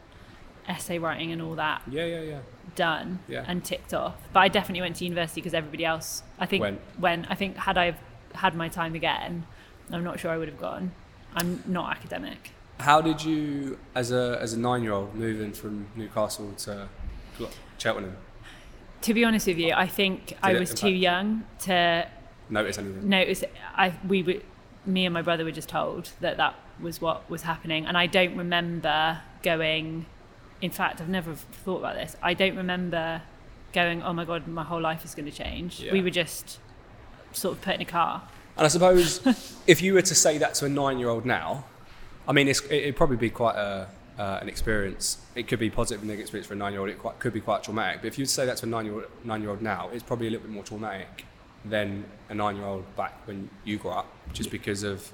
[0.66, 2.38] essay writing and all that Yeah, yeah, yeah.
[2.74, 3.44] done Yeah.
[3.46, 4.16] and ticked off.
[4.33, 6.22] But I definitely went to university because everybody else.
[6.38, 6.80] I think Went.
[6.98, 7.96] when I think had I
[8.35, 9.44] had my time again,
[9.92, 10.92] I'm not sure I would have gone.
[11.37, 12.52] I'm not academic.
[12.80, 16.88] How did you, as a as a nine year old, moving from Newcastle to
[17.78, 18.16] Cheltenham,
[19.05, 22.09] To be honest with you, I think I was too young to
[22.49, 23.09] notice anything?
[23.09, 23.45] notice.
[23.75, 24.35] I we were,
[24.87, 28.07] me and my brother were just told that that was what was happening, and I
[28.07, 30.07] don't remember going.
[30.62, 32.17] In fact, I've never thought about this.
[32.23, 33.23] I don't remember
[33.73, 34.03] going.
[34.03, 35.81] Oh my god, my whole life is going to change.
[35.81, 35.93] Yeah.
[35.93, 36.59] We were just
[37.33, 38.23] sort of put in a car.
[38.57, 39.21] And I suppose
[39.67, 41.64] if you were to say that to a nine year old now,
[42.27, 45.18] I mean, it'd probably be quite a, uh, an experience.
[45.35, 46.90] It could be positive and negative experience for a nine year old.
[46.90, 48.03] It quite, could be quite traumatic.
[48.03, 50.03] But if you say that to a nine year old nine year old now, it's
[50.03, 51.24] probably a little bit more traumatic
[51.64, 55.11] than a nine-year-old back when you grew up, just because of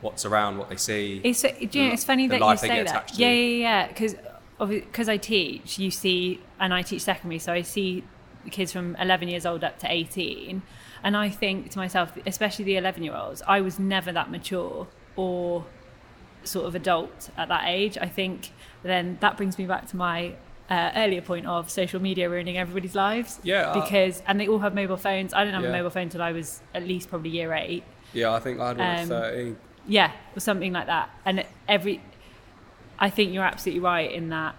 [0.00, 1.20] what's around, what they see.
[1.22, 3.18] It's do you know, it's funny the that you say that.
[3.18, 3.86] Yeah, yeah, yeah.
[3.88, 4.16] Because
[4.68, 8.04] because I teach, you see, and I teach secondary, so I see
[8.50, 10.62] kids from 11 years old up to 18,
[11.02, 14.86] and I think to myself, especially the 11 year olds, I was never that mature
[15.16, 15.64] or
[16.44, 17.96] sort of adult at that age.
[18.00, 18.50] I think
[18.82, 20.34] then that brings me back to my
[20.70, 23.40] uh, earlier point of social media ruining everybody's lives.
[23.42, 25.34] Yeah, uh, Because and they all have mobile phones.
[25.34, 25.68] I didn't have Yeah.
[25.70, 27.84] a mobile phone till I was at least probably year eight.
[28.12, 29.56] Yeah, I think I had one at Um, 13.
[29.86, 31.10] Yeah, or something like that.
[31.24, 32.00] And every,
[32.98, 34.54] I think you're absolutely right in that.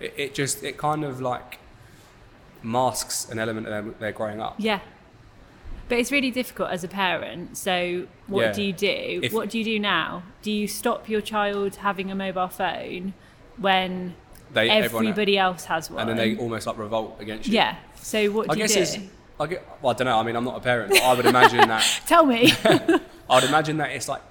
[0.00, 1.58] It, it just, it kind of like
[2.62, 4.54] masks an element of them, their growing up.
[4.58, 4.80] Yeah.
[5.88, 7.56] But it's really difficult as a parent.
[7.58, 8.52] So, what Yeah.
[8.52, 9.20] do you do?
[9.22, 10.22] If- what do you do now?
[10.42, 13.12] Do you stop your child having a mobile phone
[13.58, 14.14] when
[14.52, 16.00] They, everybody else has one?
[16.00, 17.54] and then they almost like revolt against you.
[17.54, 17.76] yeah.
[17.96, 19.02] So, what do I you guess do?
[19.38, 20.18] I get, well, I don't know.
[20.18, 22.52] I mean, I'm not a parent, but I would imagine that, Tell me.
[23.28, 24.22] I'd imagine that it's like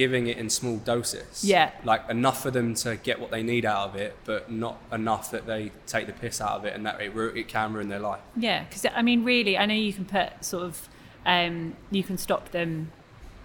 [0.00, 1.44] giving it in small doses.
[1.44, 1.70] Yeah.
[1.84, 5.30] Like enough for them to get what they need out of it, but not enough
[5.32, 7.98] that they take the piss out of it and that it, it can ruin their
[7.98, 8.20] life.
[8.34, 8.64] yeah.
[8.64, 10.88] Because, I mean, really, I know you can put sort of,
[11.26, 12.90] um, you can stop them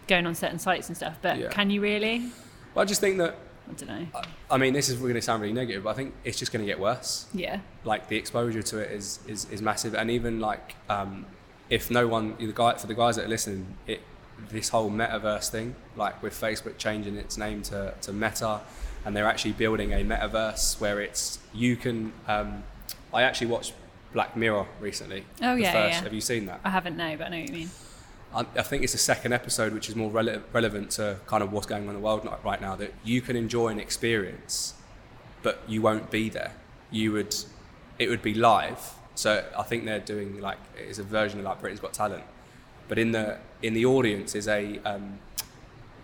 [0.07, 1.49] going on certain sites and stuff, but Yeah.
[1.49, 2.31] can you really?
[2.73, 3.35] But I just think that,
[3.69, 4.07] I don't know.
[4.49, 6.63] I mean, this is going to sound really negative, but I think it's just going
[6.63, 7.25] to get worse.
[7.33, 7.59] Yeah.
[7.83, 11.25] like the exposure to it is is, is massive and even like um,
[11.69, 13.99] if no one the guy for the guys that are listening it
[14.49, 18.61] this whole metaverse thing like with facebook changing its name to, to meta
[19.05, 22.63] and they're actually building a metaverse where it's you can um,
[23.13, 23.73] i actually watched
[24.13, 25.93] black mirror recently Oh, yeah, first.
[25.97, 26.03] yeah.
[26.03, 27.69] have you seen that I haven't, no, but I know what you mean.
[28.33, 31.51] I, I think it's the second episode which is more rele- relevant to kind of
[31.51, 34.73] what's going on in the world right now that you can enjoy an experience
[35.43, 36.53] but you won't be there
[36.91, 37.35] you would
[37.99, 41.59] it would be live so i think they're doing like it's a version of like
[41.61, 42.23] britain's got talent
[42.87, 45.19] but in the in the audience is a um,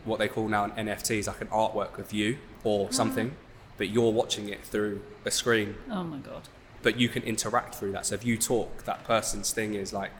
[0.05, 3.35] what they call now an nft is like an artwork of you or something
[3.77, 6.43] but you're watching it through a screen Oh my God.
[6.81, 10.11] but you can interact through that so if you talk that person's thing is like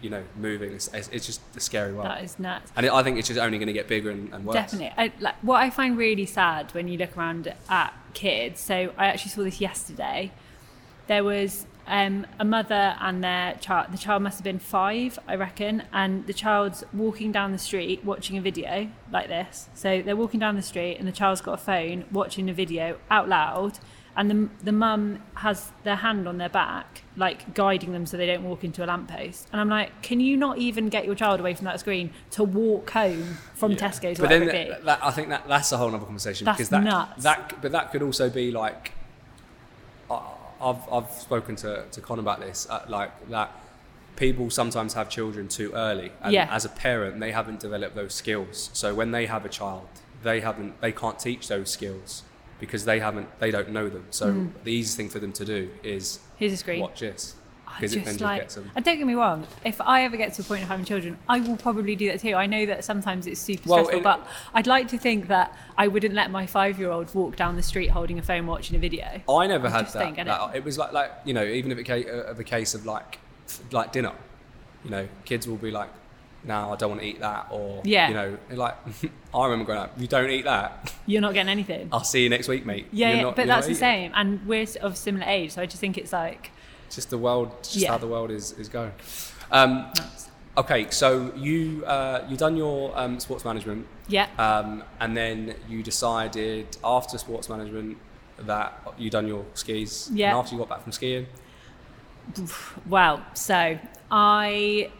[0.00, 2.70] you know moving it's, it's just a scary world That is nuts.
[2.76, 4.54] and I think it's just only going to get bigger and, and worse.
[4.54, 4.92] Definitely.
[4.98, 9.06] I, like, what I find really sad when you look around at kids, so I
[9.06, 10.30] actually saw this yesterday.
[11.06, 13.88] There was um, a mother and their child.
[13.92, 18.04] The child must have been five, I reckon, and the child's walking down the street
[18.04, 19.68] watching a video like this.
[19.74, 22.98] So they're walking down the street, and the child's got a phone watching a video
[23.10, 23.78] out loud.
[24.16, 28.26] And the, the mum has their hand on their back, like guiding them so they
[28.26, 29.48] don't walk into a lamppost.
[29.50, 32.44] And I'm like, can you not even get your child away from that screen to
[32.44, 36.04] walk home from Tesco's, But then that, that- I think that that's a whole other
[36.04, 37.24] conversation That's because that nuts.
[37.24, 38.92] that but that could also be like
[40.60, 43.50] I've I've spoken to to Con about this uh, like that
[44.16, 46.48] people sometimes have children too early and Yeah.
[46.50, 49.88] as a parent they haven't developed those skills so when they have a child
[50.22, 52.22] they haven't they can't teach those skills
[52.60, 54.50] because they haven't they don't know them so Mm.
[54.62, 56.80] the easiest thing for them to do is Here's a screen.
[56.80, 57.34] watch this
[57.76, 60.04] because it then just just like, gets them and don't get me wrong, if I
[60.04, 62.34] ever get to a point of having children, I will probably do that too.
[62.34, 65.56] I know that sometimes it's super Well, stressful, in- but I'd like to think that
[65.76, 68.76] I wouldn't let my five year old walk down the street holding a phone watching
[68.76, 69.20] a video.
[69.28, 70.14] I never I had that.
[70.16, 72.44] get That- it was like, like you know, even if it came uh, of a
[72.44, 73.18] case of like,
[73.72, 74.12] like dinner,
[74.84, 75.88] you know, kids will be like,
[76.44, 78.08] "No, I don't want to eat that," or Yeah.
[78.08, 78.76] you know, like
[79.34, 80.92] I remember growing up, "You don't eat that.
[81.06, 81.88] You're not getting anything.
[81.92, 84.12] I'll see you next week, mate." yeah, yeah not- but that's the same.
[84.14, 86.50] And we're of similar age, so I just think it's like,
[86.90, 87.92] just the world, just Yeah.
[87.92, 88.92] how the world is is going.
[89.50, 89.86] Um,
[90.56, 94.26] okay, so you uh, you done your um, sports management, yeah.
[94.38, 97.98] um, and then you decided after sports management
[98.38, 100.10] that you done your skis.
[100.12, 100.30] Yeah.
[100.30, 101.26] And after you got back from skiing,
[102.86, 103.78] Well, so
[104.10, 104.90] I,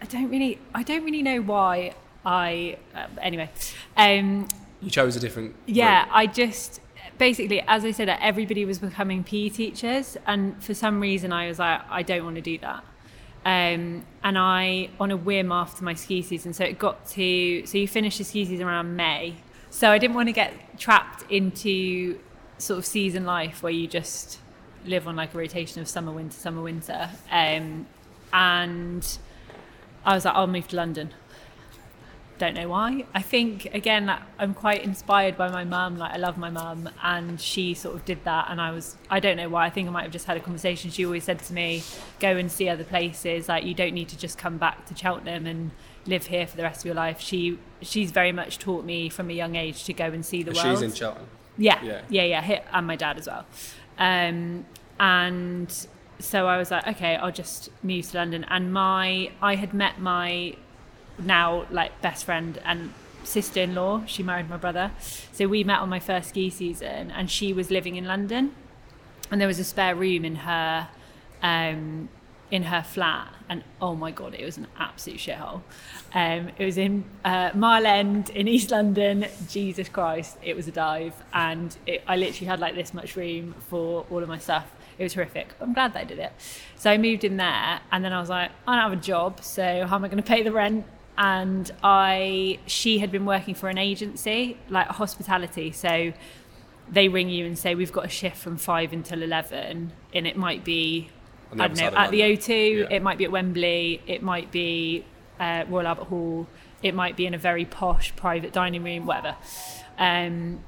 [0.00, 2.76] I don't really, I don't really know why I.
[2.94, 3.50] Uh, anyway,
[3.96, 4.46] um,
[4.80, 5.54] you chose a different.
[5.66, 6.08] yeah, route.
[6.12, 6.80] I just
[7.18, 11.58] basically, as I said, everybody was becoming PE teachers, and for some reason, I was
[11.58, 12.84] like, I don't want to do that.
[13.46, 17.78] Um, and I, on a whim after my ski season, so it got to, so
[17.78, 19.36] you finish the ski season around May.
[19.70, 22.18] So I didn't want to get trapped into
[22.58, 24.38] sort of season life where you just
[24.86, 27.10] live on like a rotation of summer, winter, summer, winter.
[27.30, 27.86] Um,
[28.32, 29.18] and
[30.04, 31.12] I was like, I'll move to London.
[32.36, 33.04] Don't know why.
[33.14, 35.98] I think again, I'm quite inspired by my mum.
[35.98, 38.46] Like I love my mum, and she sort of did that.
[38.50, 39.66] And I was, I don't know why.
[39.66, 40.90] I think I might have just had a conversation.
[40.90, 41.84] She always said to me,
[42.18, 43.48] "Go and see other places.
[43.48, 45.70] Like you don't need to just come back to Cheltenham and
[46.06, 49.30] live here for the rest of your life." She, she's very much taught me from
[49.30, 50.66] a young age to go and see the world.
[50.78, 51.28] She's in Cheltenham.
[51.56, 52.00] Yeah, Yeah.
[52.08, 53.46] yeah, yeah, and my dad as well.
[53.96, 54.66] Um,
[54.98, 55.86] and
[56.18, 58.44] so I was like, okay, I'll just move to London.
[58.48, 60.56] And my, I had met my
[61.18, 64.04] now like best friend and sister-in-law.
[64.06, 64.90] She married my brother,
[65.32, 68.54] so we met on my first ski season, and she was living in London,
[69.30, 70.88] and there was a spare room in her,
[71.42, 72.08] um,
[72.50, 75.62] in her flat, and oh my god, it was an absolute shithole.
[76.12, 79.26] Um, it was in uh, Mile End in East London.
[79.48, 83.54] Jesus Christ, it was a dive, and it, I literally had like this much room
[83.68, 84.70] for all of my stuff.
[84.98, 85.48] It was horrific.
[85.60, 86.32] I'm glad I did it.
[86.76, 89.42] So I moved in there, and then I was like, I don't have a job,
[89.42, 90.84] so how am I going to pay the rent?
[91.16, 96.12] And I, she had been working for an agency, like hospitality, so
[96.90, 100.36] they ring you and say we've got a shift from five until eleven, and it
[100.36, 101.08] might be
[101.52, 102.96] I don't know at the O2, Yeah.
[102.96, 105.04] it might be at Wembley, it might be
[105.38, 106.48] uh, Royal Albert Hall,
[106.82, 109.36] it might be in a very posh private dining room, whatever.
[109.98, 110.64] Um,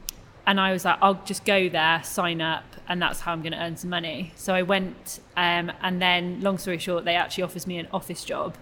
[0.47, 3.53] and I was like, I'll just go there, sign up, and that's how I'm going
[3.53, 4.33] to earn some money.
[4.37, 8.23] So I went, um, and then, long story short, they actually offers me an office
[8.23, 8.55] job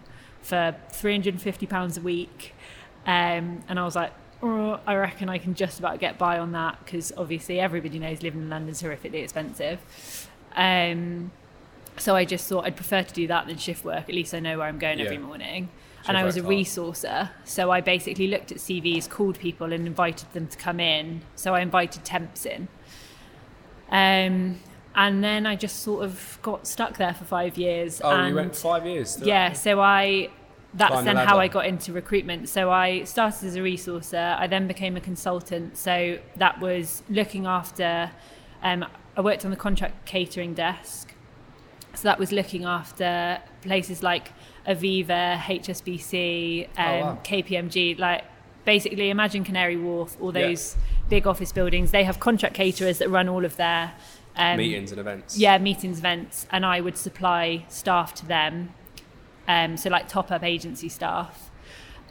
[0.44, 2.54] for £350 a week.
[3.06, 6.52] Um, and I was like, oh, I reckon I can just about get by on
[6.52, 10.28] that because obviously everybody knows living in London's horrifically expensive.
[10.54, 11.32] Um,
[11.96, 14.08] so I just thought I'd prefer to do that than shift work.
[14.08, 15.70] At least I know where I'm going every morning.
[15.98, 17.30] Shift and I was a resourcer.
[17.44, 21.22] So I basically looked at CVs, called people, and invited them to come in.
[21.36, 22.68] So I invited temps in.
[23.88, 24.60] Um,
[24.96, 28.00] and then I just sort of got stuck there for five years.
[28.04, 29.18] Oh, and you went five years.
[29.22, 30.30] yeah, so I
[30.74, 31.38] that's then how.
[31.38, 32.48] I got into recruitment.
[32.48, 34.36] So I started as a resourcer.
[34.38, 35.76] I then became a consultant.
[35.76, 38.10] So that was looking after.
[38.62, 38.84] Um,
[39.16, 41.14] I worked on the contract catering desk.
[41.94, 44.32] So that was looking after places like
[44.66, 47.18] Aviva, HSBC, um, Oh, wow.
[47.22, 47.96] KPMG.
[47.98, 48.24] Like
[48.64, 50.48] basically, imagine Canary Wharf, all Yeah.
[50.48, 50.76] those
[51.08, 51.92] big office buildings.
[51.92, 53.92] They have contract caterers that run all of their
[54.36, 55.38] um, meetings and events.
[55.38, 58.74] yeah, meetings, events, and I would supply staff to them.
[59.46, 61.50] Um, so like top up agency staff.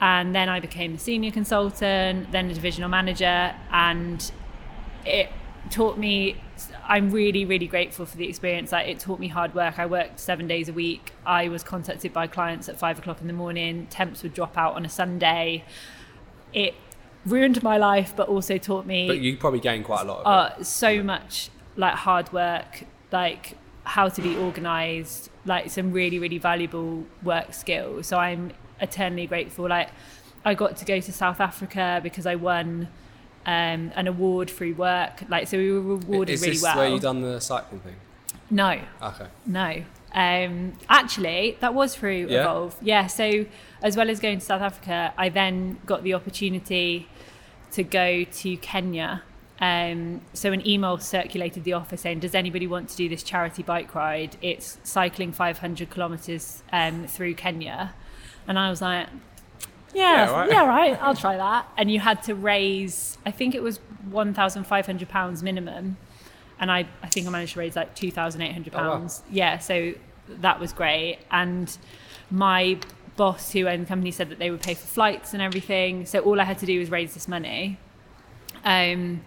[0.02, 4.32] And then I became a senior consultant, then a divisional manager, and
[5.06, 5.30] it
[5.70, 6.36] taught me.
[6.86, 8.72] I'm really, really grateful for the experience.
[8.72, 9.80] Like it taught me hard work.
[9.80, 11.12] I worked seven days a week.
[11.26, 13.88] I was contacted by clients at five o'clock in the morning.
[13.90, 15.64] Temps would drop out on a Sunday.
[16.54, 16.76] It
[17.26, 20.52] ruined my life, but also taught me But you probably gained quite a lot of
[20.58, 20.60] it.
[20.60, 26.38] uh, so much like hard work, like how to be organized, like some really, really
[26.38, 28.08] valuable work skills.
[28.08, 29.68] So I'm eternally grateful.
[29.68, 29.90] Like
[30.46, 32.88] I got to go to South Africa because I won
[33.46, 35.24] um, an award through work.
[35.30, 36.78] Like so we were rewarded Is really this well.
[36.78, 37.96] where you done the cycling thing?
[38.50, 39.28] no, Okay.
[39.46, 39.84] no.
[40.16, 42.42] Um, actually, that was through Yeah?
[42.42, 42.76] Evolve.
[42.84, 43.08] Yeah.
[43.08, 43.46] So,
[43.82, 47.08] as well as going to South Africa, I then got the opportunity
[47.72, 49.24] to go to Kenya.
[49.64, 53.64] Um, so, an email circulated the office saying, "Does anybody want to do this charity
[53.64, 54.36] bike ride?
[54.42, 57.94] It's cycling 500 kilometers um, through Kenya."
[58.48, 59.08] And I was like,
[59.94, 60.50] Yeah, yeah, right.
[60.52, 60.98] yeah, right.
[61.02, 61.66] I'll try that.
[61.78, 63.78] And you had to raise, I think it was
[64.10, 65.96] one thousand five hundred pounds minimum,
[66.60, 68.98] and I, I think I managed to raise like two thousand eight hundred Oh, wow.
[68.98, 69.24] pounds.
[69.32, 69.94] Yeah, so
[70.28, 71.20] that was great.
[71.32, 71.76] And
[72.30, 72.80] my
[73.16, 76.06] boss, who owned the company, said that they would pay for flights and everything.
[76.06, 77.78] So all I had to do was raise this money.
[78.66, 79.22] Um,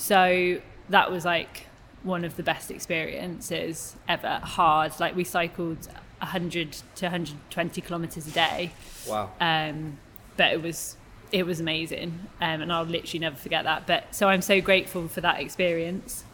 [0.00, 1.66] so that was like
[2.02, 4.40] one of the best experiences ever.
[4.42, 5.86] Hard, like we cycled
[6.18, 8.72] 100 to 120 kilometers a day.
[9.06, 9.30] Wow.
[9.40, 9.98] um,
[10.36, 10.96] but it was
[11.32, 12.18] it was amazing.
[12.40, 13.86] Um, and I'll literally never forget that.
[13.86, 16.24] But so I'm so grateful for that experience.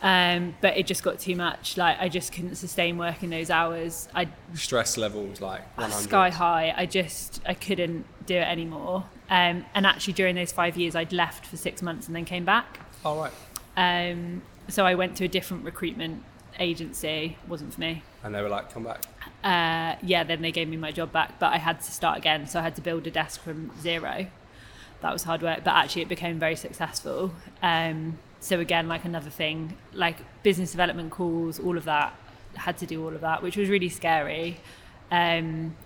[0.00, 1.76] Um, but it just got too much.
[1.76, 4.08] Like I just couldn't sustain working those hours.
[4.14, 6.00] I Stress levels like 100.
[6.04, 6.72] sky high.
[6.76, 11.12] I just I couldn't do it anymore um, and actually during those five years I'd
[11.12, 13.32] left for six months and then came back All right.
[13.76, 16.24] um, so I went to a different recruitment
[16.58, 19.02] agency wasn't for me And they were like, come back.
[19.44, 22.48] uh, yeah, then they gave me my job back, but I had to start again.
[22.48, 24.26] So I had to build a desk from zero.
[25.00, 27.32] That was hard work, but actually it became very successful.
[27.62, 32.12] Um, so again, like another thing, like business development calls, all of that,
[32.54, 34.58] had to do all of that, which was really scary.
[35.12, 35.76] Um,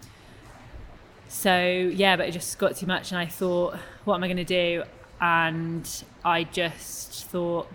[1.32, 4.36] so yeah, but it just got too much, and I thought, what am I going
[4.36, 4.84] to do?
[5.20, 5.88] And
[6.24, 7.68] I just thought,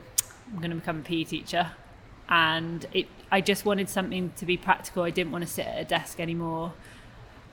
[0.51, 1.71] I'm going to become a PE teacher
[2.29, 5.03] and it I just wanted something to be practical.
[5.03, 6.73] I didn't want to sit at a desk anymore.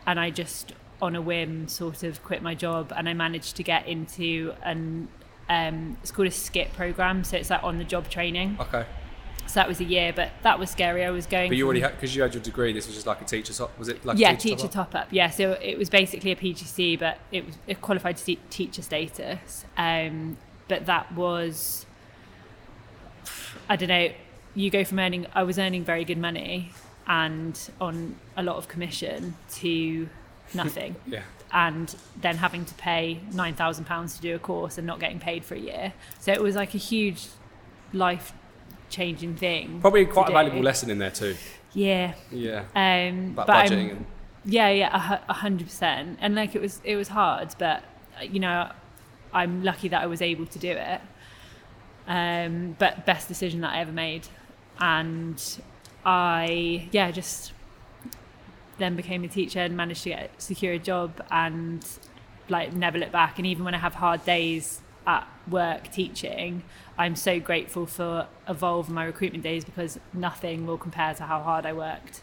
[0.06, 3.62] And I just on a whim sort of quit my job and I managed to
[3.62, 5.08] get into an
[5.48, 8.86] um, it's called a SCITT program so it's like on the job training Okay.
[9.46, 11.80] So that was a year but that was scary I was going But you already
[11.80, 12.72] had because you had your degree.
[12.72, 14.86] This was just like a teacher top- Was it like yeah a teacher, teacher top
[14.86, 14.92] up?
[14.92, 18.24] top up yeah so it was basically a PGC but it was it qualified to
[18.24, 20.36] te- teacher status um,
[20.68, 21.86] but that was
[23.68, 24.10] I don't know
[24.54, 26.70] you go from earning I was earning very good money
[27.06, 30.08] and on a lot of commission to
[30.54, 31.22] nothing Yeah.
[31.52, 35.18] and then having to pay nine thousand pounds to do a course and not getting
[35.20, 35.92] paid for a year.
[36.20, 37.26] So it was like a huge
[37.92, 38.32] life
[38.94, 39.80] changing thing.
[39.80, 40.34] Probably quite a do.
[40.34, 41.36] valuable lesson in there too.
[41.72, 42.14] Yeah.
[42.30, 42.64] Yeah.
[42.74, 44.06] Um About but budgeting and
[44.44, 46.18] yeah, yeah, a hundred percent.
[46.20, 47.82] And like it was, it was hard, but
[48.20, 48.70] you know,
[49.32, 51.00] I'm lucky that I was able to do it.
[52.06, 54.28] Um, but best decision that I ever made,
[54.78, 55.42] and
[56.04, 57.52] I yeah just
[58.76, 61.86] then became a teacher and managed to get secure a job and
[62.48, 63.38] like never look back.
[63.38, 66.62] And even when I have hard days at work teaching,
[66.96, 71.42] I'm so grateful for Evolve and my recruitment days because nothing will compare to how
[71.42, 72.20] hard I worked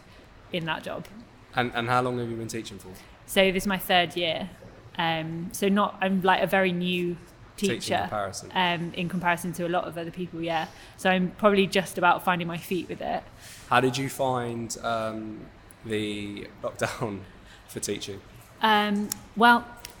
[0.52, 1.06] in that job.
[1.54, 2.88] and, and how long have you been teaching for?
[3.26, 4.50] So this is my third year.
[4.98, 7.16] Um, so not I'm like a very new
[7.56, 8.50] teacher comparison.
[8.54, 10.40] um, in comparison to a lot of other people.
[10.42, 10.66] Yeah.
[10.96, 13.22] So I'm probably just about finding my feet with it.
[13.68, 15.46] How did you find um,
[15.84, 17.20] the lockdown
[17.68, 18.20] for teaching?
[18.62, 19.66] Um, well,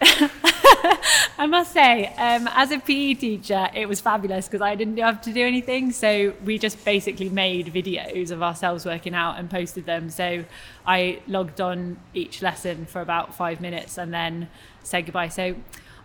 [1.38, 5.20] I must say, um, as a PE teacher, it was fabulous because I didn't have
[5.22, 5.92] to do anything.
[5.92, 10.10] So we just basically made videos of ourselves working out and posted them.
[10.10, 10.44] So
[10.86, 14.48] I logged on each lesson for about five minutes and then
[14.82, 15.28] said goodbye.
[15.28, 15.54] So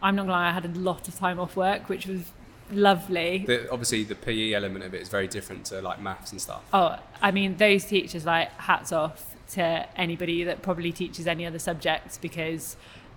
[0.02, 2.32] I'm not gonna lie, I had a lot of time off work, which was
[2.72, 3.44] lovely.
[3.48, 6.64] The, obviously, the PE element of it is very different to like maths and stuff.
[6.74, 11.60] Oh, I mean, those teachers, like, hats off to anybody that probably teaches any other
[11.60, 12.76] subjects because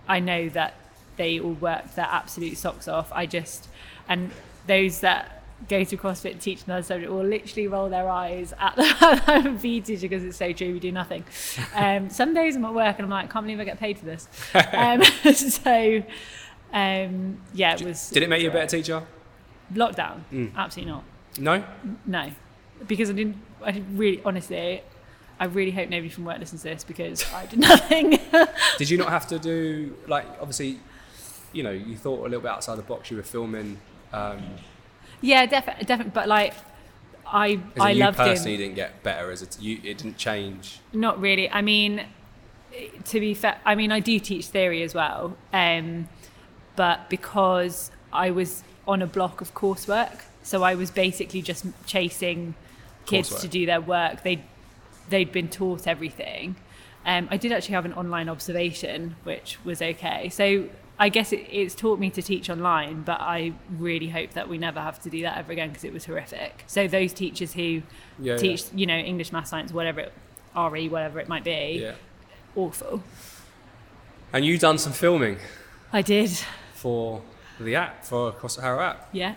[0.08, 0.74] I know that
[1.20, 3.12] they all work their absolute socks off.
[3.12, 3.68] I just,
[4.08, 4.30] and
[4.66, 8.94] those that go to CrossFit teach another subject will literally roll their eyes at the
[9.26, 11.22] I'm a PE teacher because it's so true, we do nothing.
[11.74, 14.06] Um, some days I'm at work and I'm like, can't believe I get paid for
[14.06, 14.26] this.
[14.72, 15.02] Um,
[15.34, 16.02] so,
[16.72, 18.08] um, yeah, it was.
[18.10, 19.02] Did it make you a better teacher?
[19.74, 20.20] Lockdown?
[20.32, 20.54] Mm.
[20.56, 21.04] Absolutely not.
[21.38, 21.64] No.
[22.06, 22.30] No,
[22.86, 23.36] because I didn't.
[23.62, 24.82] I didn't really, honestly,
[25.40, 28.18] I really hope nobody from work listens to this because I did nothing.
[28.76, 30.78] Did you not have to do like obviously,
[31.53, 33.11] you know, you thought a little bit outside the box.
[33.11, 33.78] You were filming.
[34.12, 34.42] Um,
[35.20, 36.12] yeah, definitely, definitely.
[36.14, 36.55] But like,
[37.26, 38.70] I I it you loved personally doing.
[38.70, 40.80] didn't get better as it you it didn't change.
[40.92, 41.51] Not really.
[41.51, 42.05] I mean,
[43.05, 46.09] to be fair, I mean I do teach theory as well, um,
[46.76, 52.55] but because I was on a block of coursework, so I was basically just chasing
[53.07, 53.40] kids Coursework.
[53.42, 54.22] to do their work.
[54.22, 54.42] They
[55.09, 56.57] they'd been taught everything.
[57.05, 60.28] Um, I did actually have an online observation, which was okay.
[60.28, 60.68] So
[61.01, 64.59] I guess it, it's taught me to teach online, but I really hope that we
[64.59, 66.62] never have to do that ever again because it was horrific.
[66.66, 67.82] So those teachers who
[68.18, 68.36] Yeah.
[68.36, 70.12] teach, you know, English, math, science, whatever, it,
[70.55, 71.94] RE, whatever it might be, yeah.
[72.55, 73.03] awful.
[74.32, 75.38] And you done some filming
[75.92, 76.30] I did,
[76.74, 77.22] for
[77.59, 79.09] the app for Harrow app.
[79.12, 79.34] yeah.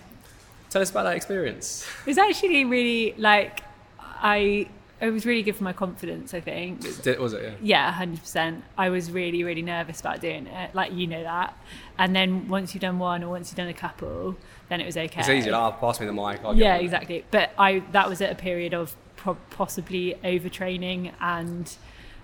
[0.69, 1.85] Tell us about that experience.
[2.01, 3.61] It was actually really like
[3.99, 4.67] I.
[5.03, 6.33] It was really good for my confidence.
[6.33, 7.01] I think.
[7.03, 7.43] Did, was it?
[7.43, 7.51] Yeah.
[7.61, 8.63] Yeah, hundred percent.
[8.77, 10.73] I was really, really nervous about doing it.
[10.73, 11.57] Like you know that.
[11.97, 14.37] And then once you've done one or once you've done a couple,
[14.69, 15.19] then it was okay.
[15.19, 15.49] It's easy.
[15.51, 16.39] Pass me the mic.
[16.43, 17.25] I'll yeah, exactly.
[17.31, 21.75] But I that was at a period of pro- possibly overtraining and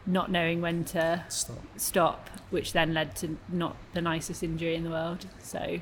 [0.06, 1.58] not knowing when to Stop.
[1.78, 5.26] stop, which then led to not the nicest injury in the world.
[5.40, 5.80] So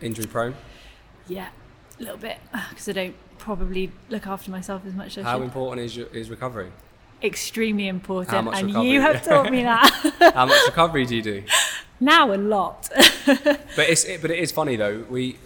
[0.00, 0.54] Injury prone.
[1.28, 1.48] yeah,
[1.98, 2.38] a little bit
[2.70, 3.16] because I don't
[3.52, 5.44] probably look after myself as much as I How should.
[5.44, 6.70] important is your, is recovery?
[7.22, 8.90] Extremely important, and recovery?
[8.90, 9.90] you have taught me that
[10.34, 11.42] How much recovery do you do?
[12.00, 12.90] now a lot.
[13.78, 14.96] But it's it, but it is funny though.
[15.16, 15.38] We,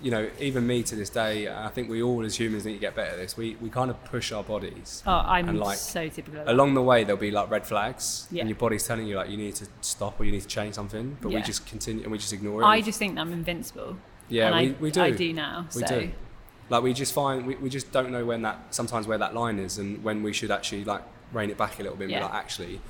[0.00, 2.84] you know, even me to this day, I think we all as humans need to
[2.88, 3.36] get better at this.
[3.36, 5.02] We we kind of push our bodies.
[5.06, 6.42] Oh, I'm And, like, so typical.
[6.54, 8.40] Along the way, there'll be like red flags, Yeah.
[8.42, 10.74] and your body's telling you like you need to stop or you need to change
[10.80, 11.06] something.
[11.20, 12.66] But we just continue and we just ignore it.
[12.76, 13.90] I just think that I'm invincible.
[14.28, 15.02] yeah, and we, I, we do.
[15.02, 15.66] I do now.
[15.74, 16.10] We so do.
[16.70, 19.58] Like we just find we, we just don't know when that sometimes where that line
[19.58, 21.02] is and when we should actually like
[21.32, 22.18] rein it back a little bit and Yeah.
[22.20, 22.80] be like actually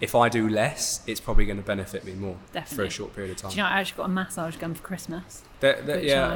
[0.00, 2.36] if I do less it's probably going to benefit me more
[2.66, 3.50] for a short period of time.
[3.52, 5.42] Do you know I actually got a massage gun for Christmas?
[5.60, 6.26] They're- they're- yeah,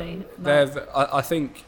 [0.45, 1.65] I I, I think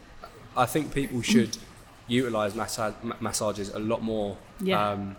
[0.56, 1.56] I think people should
[2.06, 4.90] utilize massage, massages a lot more Yeah.
[4.90, 5.16] um,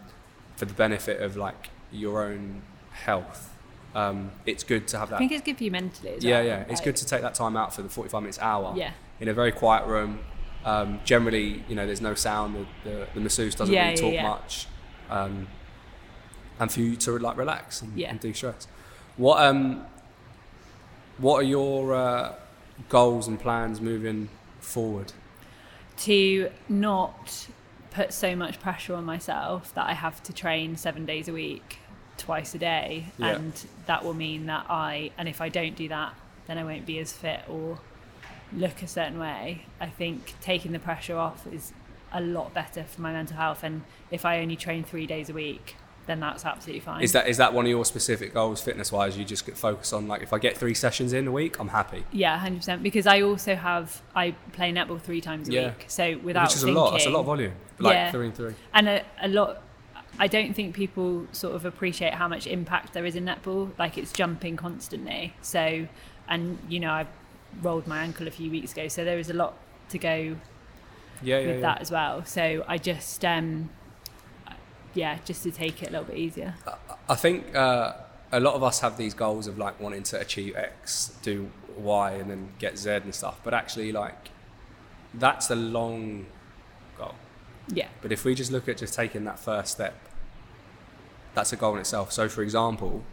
[0.56, 2.62] for the benefit of like your own
[2.92, 3.50] health.
[3.94, 5.16] Um, it's good to have that.
[5.16, 6.46] I think it's good for you mentally as Yeah, well.
[6.46, 6.60] yeah.
[6.62, 8.92] It's like- good to take that time out for the 45 minutes hour Yeah.
[9.22, 10.20] In a very quiet room.
[10.66, 12.68] Um, generally, you know, there's no sound.
[12.84, 14.28] The, the, the masseuse doesn't Yeah, really yeah, talk yeah.
[14.30, 14.68] much,
[15.10, 15.48] um,
[16.60, 18.10] and for you to like relax and, Yeah.
[18.12, 18.68] and de-stress.
[19.18, 19.86] What um,
[21.18, 22.36] what are your uh,
[22.90, 25.14] goals and plans moving forward?
[25.98, 27.48] to not
[27.92, 31.78] put so much pressure on myself that I have to train seven days a week,
[32.18, 33.36] twice a day, Yeah.
[33.36, 33.54] and
[33.86, 36.16] that will mean that I and if I don't do that,
[36.48, 37.78] then I won't be as fit or
[38.54, 39.66] look a certain way.
[39.80, 41.74] I think taking the pressure off is
[42.14, 43.64] a lot better for my mental health.
[43.64, 45.76] And if I only train three days a week,
[46.08, 47.04] then that's absolutely fine.
[47.04, 49.18] Is that is that one of your specific goals, fitness wise?
[49.18, 51.70] You just get focus on like if I get three sessions in a week, I'm
[51.70, 52.04] happy.
[52.12, 52.84] Yeah, hundred percent.
[52.84, 55.66] Because I also have I play netball three times a Yeah.
[55.68, 56.92] week, so without Which is thinking, a lot.
[56.92, 57.54] That's a lot of volume.
[57.80, 58.12] Like Yeah.
[58.12, 58.54] three and three.
[58.74, 59.64] and a, a lot.
[60.20, 63.72] I don't think people sort of appreciate how much impact there is in netball.
[63.80, 65.34] Like it's jumping constantly.
[65.42, 65.88] So,
[66.28, 67.06] and you know, I
[67.62, 69.56] rolled my ankle a few weeks ago, so there is a lot
[69.90, 70.38] to go
[71.22, 71.62] Yeah, yeah, with yeah.
[71.62, 72.24] that as well.
[72.26, 73.70] So I just, um,
[74.94, 76.56] yeah, just to take it a little bit easier.
[77.10, 77.94] I think uh,
[78.32, 82.12] a lot of us have these goals of like wanting to achieve X, do Y,
[82.14, 83.40] and then get Z and stuff.
[83.44, 84.30] But actually, like
[85.14, 86.26] that's a long
[86.98, 87.16] goal.
[87.68, 89.96] Yeah, But if we just look at just taking that first step,
[91.34, 92.12] that's a goal in itself.
[92.12, 93.04] So, for example,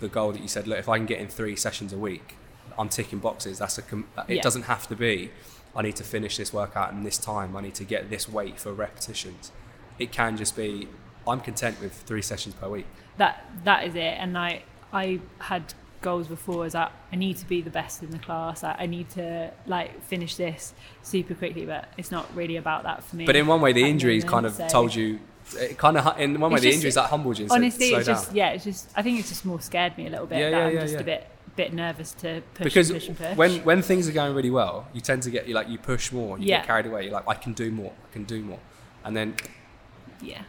[0.00, 2.36] the goal that you said, look, if I can get in three sessions a week,
[2.78, 3.58] I'm ticking boxes.
[3.58, 3.82] That's a.
[3.82, 4.42] Com- it Yeah.
[4.42, 5.30] doesn't have to be.
[5.76, 7.56] I need to finish this workout in this time.
[7.56, 9.52] I need to get this weight for repetitions.
[9.98, 10.88] It can just be.
[11.26, 12.86] I'm content with three sessions per week.
[13.18, 14.14] that that is it.
[14.18, 14.62] And I
[14.92, 18.62] I had goals before as I, I need to be the best in the class.
[18.62, 20.72] I, I need to like finish this
[21.02, 23.26] super quickly, but it's not really about that for me.
[23.26, 25.18] But in one way, the injuries moment, kind of so- told you.
[25.56, 27.46] It kind of in one way It's the just- injuries that humbled you.
[27.50, 30.10] Honestly, it's Slow just yeah, it's just I think it's just more scared me a
[30.10, 31.00] little bit Yeah, that yeah, I'm yeah, just yeah.
[31.00, 31.26] a bit
[31.58, 33.36] bit nervous to push because and push and push.
[33.36, 36.12] when when things are going really well, you tend to get you like you push
[36.12, 36.58] more, you Yeah.
[36.58, 37.00] get carried away.
[37.04, 38.60] You're like, I can do more, I can do more,
[39.04, 39.34] and then
[40.20, 40.42] yeah.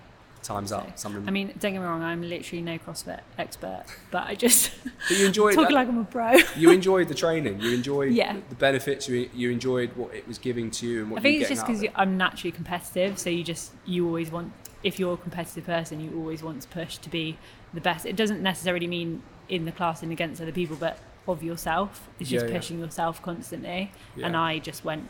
[0.43, 0.97] time's So, up.
[0.97, 1.27] Something.
[1.27, 5.17] I mean, don't get me wrong, I'm literally no CrossFit expert, but I just but
[5.17, 5.73] you enjoyed talk that.
[5.79, 6.37] like I'm a pro.
[6.55, 7.59] you enjoyed the training.
[7.59, 8.37] You enjoyed Yeah.
[8.49, 9.07] the benefits.
[9.09, 11.65] You you enjoyed what it was giving to you and what I think it's just
[11.67, 11.83] because.
[11.95, 14.53] I'm naturally competitive, so you just you always want
[14.89, 17.37] if you're a competitive person, you always want to push to be
[17.73, 18.05] the best.
[18.05, 20.97] It doesn't necessarily mean in the class and against other people, but
[21.27, 22.07] of yourself.
[22.19, 22.57] It's just Yeah, yeah.
[22.57, 23.91] pushing yourself constantly,
[24.21, 25.09] and I just went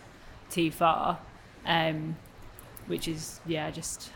[0.50, 1.20] too far,
[1.66, 2.16] um,
[2.88, 4.12] which is yeah, just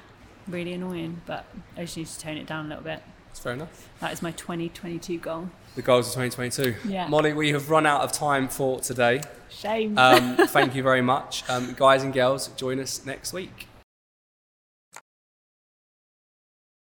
[0.48, 1.22] really annoying.
[1.26, 1.46] But
[1.78, 3.02] I just need to tone it down a little bit.
[3.30, 3.90] It's fair enough.
[4.00, 5.50] That is my 2022 goal.
[5.76, 6.88] The goals of 2022.
[6.88, 7.08] Yeah.
[7.08, 9.22] Molly, we have run out of time for today.
[9.50, 9.98] Shame.
[9.98, 12.50] Um, thank you very much, um, guys and girls.
[12.50, 13.68] Join us next week.